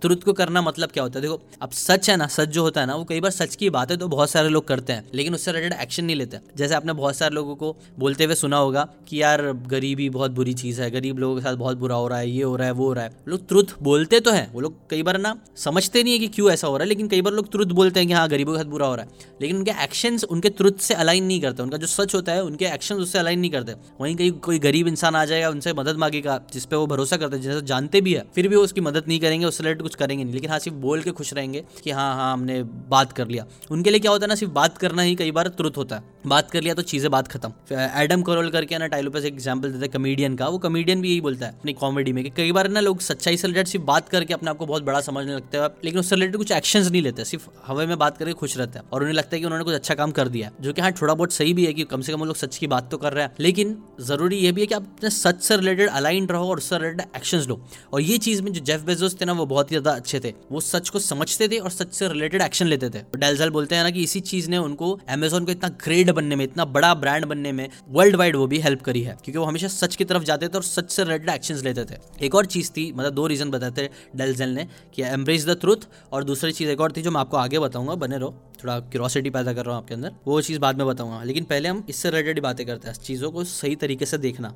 ट्रुथ 0.00 0.16
को 0.16 0.32
करना 0.32 0.62
मतलब 0.62 0.88
क्या 0.88 1.02
होता 1.02 1.18
है? 1.18 1.22
देखो, 1.22 1.40
अब 1.62 1.70
सच 1.70 2.10
है 2.10 2.16
ना, 2.16 2.26
सच 2.26 2.48
जो 2.48 2.62
होता 2.62 2.80
है 2.80 2.86
ना, 2.86 2.94
वो 2.94 3.04
कई 3.04 3.20
बार 3.20 3.30
सच 3.30 3.56
की 3.56 3.70
बातें 3.70 3.96
तो 3.98 4.08
बहुत 4.08 4.30
सारे 4.30 4.48
लोग 4.48 4.66
करते 4.68 4.92
हैं, 4.92 5.04
लेकिन 5.14 5.34
उससे 5.34 5.52
रिलेटेड 5.52 5.80
एक्शन 5.80 6.04
नहीं 6.04 6.16
लेते। 6.16 6.38
जैसे 6.56 6.74
आपने 6.74 6.92
बहुत 6.92 7.16
सारे 7.16 7.34
लोगों 7.34 7.56
को 7.56 7.76
बोलते 7.98 8.24
हुए 8.24 8.34
सुना 8.34 8.56
होगा 8.56 8.88
कि 9.08 9.22
यार, 9.22 9.42
गरीबी 9.52 10.10
बहुत 10.10 10.30
बुरी 10.30 10.54
चीज़ 10.54 10.82
है, 10.82 10.90
गरीब 10.90 11.18
लोगों 11.18 11.36
के 11.36 11.42
साथ 11.42 11.54
बहुत 11.54 11.76
बुरा 11.76 11.96
हो 11.96 12.08
रहा 12.08 12.18
है, 12.18 12.30
ये 12.30 12.42
हो 12.42 12.56
रहा 12.56 12.66
है, 12.66 12.72
वो 12.72 12.86
हो 12.86 12.92
रहा 12.92 13.04
है। 13.04 13.16
लोग 13.28 13.48
ट्रुथ 13.48 13.64
बोलते 13.82 14.20
तो 14.20 14.30
हैं, 14.30 14.52
वो 14.52 14.60
लोग 14.60 14.88
कई 14.90 15.02
बार 15.02 15.18
ना 15.18 15.34
समझते 15.56 16.02
नहीं 16.02 16.12
है 16.12 16.18
कि 16.18 16.28
क्यों 16.28 16.50
ऐसा 16.50 16.66
हो 16.66 16.76
रहा 16.76 16.82
है, 16.82 16.88
लेकिन 16.88 17.08
कई 17.08 17.22
बार 17.22 17.32
लोग 17.32 17.50
ट्रुथ 17.50 17.66
बोलते 17.66 18.00
हैं 18.00 18.06
कि 18.08 18.14
हाँ 18.14 18.28
गरीबों 18.28 18.52
के 18.52 18.58
साथ 18.58 18.70
बुरा 18.70 18.86
हो 18.86 18.94
रहा 18.94 19.04
है। 19.04 19.36
लेकिन 19.42 19.56
उनके 19.56 19.70
एक्शन 19.82 20.18
उनके 20.30 20.48
ट्रुथ 20.50 20.78
से 20.80 20.94
अलाइन 20.94 21.24
नहीं 21.24 21.40
करते, 21.40 21.62
उनका 21.62 21.76
जो 21.76 21.86
सच 21.86 22.14
होता 22.14 22.32
है, 22.32 22.42
उनके 22.42 22.64
एक्शन 22.64 22.94
उससे 22.94 23.18
अलाइन 23.18 23.40
नहीं 23.40 23.50
करते। 23.50 23.74
वहीं 24.00 24.16
कहीं 24.16 24.32
कोई 24.32 24.58
गरीब 24.58 24.88
इंसान 24.88 25.16
आ 25.16 25.24
जाएगा, 25.24 25.50
उनसे 25.50 25.72
मदद 25.72 25.96
मांगेगा 25.96 26.40
जिसपे 26.52 26.76
वो 26.76 26.86
भरोसा 26.86 27.16
करते 27.16 27.36
हैं, 27.36 27.42
जैसे 27.42 27.62
जानते 27.62 28.00
भी 28.00 28.14
है, 28.14 28.24
फिर 28.34 28.48
भी 28.48 28.56
उसकी 28.56 28.80
मदद 28.88 29.08
नहीं 29.08 29.20
करेंगे, 29.20 29.46
उससे 29.46 29.64
रिलेटेड 29.64 29.82
कुछ 29.82 29.94
करेंगे 29.94 30.24
नहीं। 30.24 30.34
लेकिन 30.34 30.50
हाँ 30.50 30.58
सिर्फ़ 30.58 30.76
बोल 30.78 31.02
के 31.02 31.10
खुश 31.12 31.32
रहेंगे 31.34 31.64
कि 31.84 31.90
हाँ 31.90 32.14
हाँ 32.16 32.32
हमने 32.32 32.62
बात 32.90 33.12
कर 33.12 33.28
लिया। 33.28 33.46
उनके 33.70 33.90
लिए 33.90 34.00
क्या 34.00 34.10
होता 34.10 34.24
है 34.24 34.28
ना, 34.28 34.34
सिर्फ़ 34.34 34.52
बात 34.54 34.78
करना 34.78 35.02
ही 35.02 35.14
कई 35.14 35.30
बार 35.30 35.48
तुरंत 35.50 35.76
होता 35.76 35.96
है। 35.96 36.16
बात 36.26 36.50
कर 36.50 36.62
लिया 36.62 36.74
तो 36.74 36.82
चीज़ें 36.84 37.10
बात 37.10 37.28
खत्म। 37.28 37.76
एडम 37.98 38.22
करोल 38.22 38.48
करके 38.50 38.78
ना 38.78 38.86
टाइलोपस 38.88 39.24
एक 39.24 39.32
एग्ज़ाम्पल 39.34 39.72
देते 39.72 39.84
हैं 39.84 39.90
कमेडियन 39.92 40.34
का। 40.36 40.48
वो 40.48 40.58
कमेडियन 40.58 41.00
भी 41.00 41.08
यही 41.08 41.20
बोलता 41.20 41.46
है 41.46 41.52
अपनी 41.52 41.72
कॉमेडी 41.74 42.12
में 42.12 42.22
कि 42.24 42.30
कई 42.36 42.52
बार 42.52 42.68
ना 42.68 42.80
लोग 42.80 43.00
सच्चाई 43.00 43.36
से 43.36 43.46
रिलेटेड 43.46 43.66
सिर्फ़ 43.66 43.84
बात 43.86 44.08
करके 44.08 44.34
अपने 44.34 44.50
आपको 44.50 44.66
बहुत 44.66 44.82
बड़ा 44.84 45.00
समझने 45.00 45.34
लगते 45.34 45.58
हैं, 45.58 45.68
लेकिन 45.84 46.00
उससे 46.00 46.16
रिलेटेड 46.16 46.36
कुछ 46.36 46.52
एक्शन 46.52 46.82
नहीं 46.82 47.02
लेते। 47.02 47.24
सिर्फ़ 47.24 47.48
हवा 47.66 47.86
में 47.86 47.96
बात 47.98 48.16
करके 48.18 48.32
खुश 48.34 48.56
रहते 48.58 48.78
हैं। 48.78 48.86
और 48.88 49.00
उन्हें 49.00 49.14
लगता 49.14 49.36
है 49.36 49.40
कि 49.40 49.46
उन्होंने 49.46 49.64
कुछ 49.64 49.74
अच्छा 49.74 49.94
काम 49.94 50.10
कर 50.10 50.28
दिया 50.28 50.50
जो 50.60 50.72
कि 50.72 50.82
हाँ 50.82 50.92
थोड़ा 50.92 51.14
बहुत 51.14 51.32
सही 51.32 51.52
भी 51.54 51.66
है 51.66 51.72
कि 51.72 51.84
कम 51.86 52.00
से 52.00 52.12
कम 52.12 52.24
लोग 52.24 52.36
सच 52.36 52.58
की 52.58 52.66
बात 52.66 52.90
तो 52.90 52.98
कर 52.98 53.12
रहे 53.12 53.24
हैं। 53.24 53.34
लेकिन 53.40 53.76
ज़रूरी 54.00 54.36
यह 54.36 54.52
भी 54.52 54.60
है 54.60 54.66
कि 54.66 54.74
आप 54.74 54.82
अपने 54.88 55.10
सच 55.10 55.42
से 55.42 55.56
रिलेटेड 55.56 55.88
अलाइन 55.90 56.26
रहो 56.26 56.50
और 56.50 56.56
उससे 56.56 56.78
रिलेटेड 56.78 57.16
एक्शन 57.16 57.44
लो। 57.48 57.60
और 57.92 58.00
ये 58.00 58.18
चीज़ 58.18 58.42
में 58.42 58.52
जो 58.52 58.60
जेफ 58.62 58.77
बेजोस 58.82 59.20
थे 59.20 59.24
ना, 59.24 59.32
वो 59.32 59.46
बहुत 59.46 59.70
ही 59.70 59.76
ज़्यादा 59.76 59.90
अच्छे 59.90 60.20
थे। 60.20 60.32
वो 60.52 60.60
सच 60.60 60.88
को 60.88 60.98
समझते 60.98 61.48
थे 61.48 61.58
और 61.58 61.70
सच 61.70 61.92
से 61.92 62.08
रिलेटेड 62.08 62.42
एक्शन 62.42 62.66
लेते 62.66 62.90
थे। 62.90 63.02
डेलजल 63.16 63.50
बोलते 63.50 63.74
हैं 63.74 63.82
ना 63.82 63.90
कि 63.90 64.02
इसी 64.02 64.20
चीज़ 64.20 64.48
ने 64.50 64.58
उनको 64.58 64.92
अमेजोन 65.08 65.44
को 65.44 65.52
इतना 65.52 65.68
ग्रेट 65.84 66.10
बनने 66.10 66.36
में, 66.36 66.44
इतना 66.44 66.64
बड़ा 66.64 66.92
ब्रांड 66.94 67.24
बनने 67.24 67.52
में 67.52 67.68
वर्ल्ड 67.88 68.16
वाइड 68.16 68.36
वो 68.36 68.46
भी 68.46 68.58
हेल्प 68.58 68.82
करी 68.82 69.02
है। 69.02 69.16
क्योंकि 69.24 69.38
वो 69.38 69.44
हमेशा 69.44 69.68
सच 69.68 69.96
की 69.96 70.04
तरफ़ 70.04 70.22
जाते 70.22 70.48
थे 70.48 70.56
और 70.56 70.62
सच 70.62 70.90
से 70.90 71.04
रिलेटेड 71.04 71.30
एक्शन 71.30 71.54
लेते 71.54 71.84
थे। 71.84 71.98
एक 72.26 72.34
और 72.34 72.46
चीज़ 72.46 72.70
थी 72.70 72.90
मतलब 72.92 73.14
दो 73.14 73.26
रीज़न 73.26 73.50
बताते 73.50 73.88
डेलजल 74.16 74.48
ने 74.48 74.66
कि 74.94 75.02
एम्ब्रेस 75.02 75.46
द 75.46 75.58
ट्रुथ 75.60 75.88
और 76.12 76.24
दूसरी 76.24 76.52
चीज़ 76.52 76.70
एक 76.70 76.80
और 76.80 76.92
थी 76.92 77.02
जो 77.02 77.10
मैं 77.10 77.20
आपको 77.20 77.36
आगे 77.36 77.58
बताऊँगा, 77.58 77.94
बने 77.94 78.18
रहो। 78.18 78.34
थोड़ा 78.64 78.78
क्यूरोसिटी 78.80 79.30
पैदा 79.30 79.52
कर 79.52 79.64
रहा 79.64 79.74
हूँ 79.74 79.82
आपके 79.82 79.94
अंदर। 79.94 80.12
वो 80.26 80.40
चीज़ 80.40 80.58
बाद 80.58 80.78
में 80.78 80.86
बताऊँगा। 80.86 81.22
लेकिन 81.22 81.44
पहले 81.44 81.68
हम 81.68 81.84
इससे 81.88 82.10
रिलेटेड 82.10 82.40
बातें 82.40 82.66
करते 82.66 82.88
हैं 82.88 82.94
चीज़ों 82.94 83.30
को 83.30 83.44
सही 83.44 83.76
तरीके 83.76 84.06
से 84.06 84.18
देखना। 84.18 84.54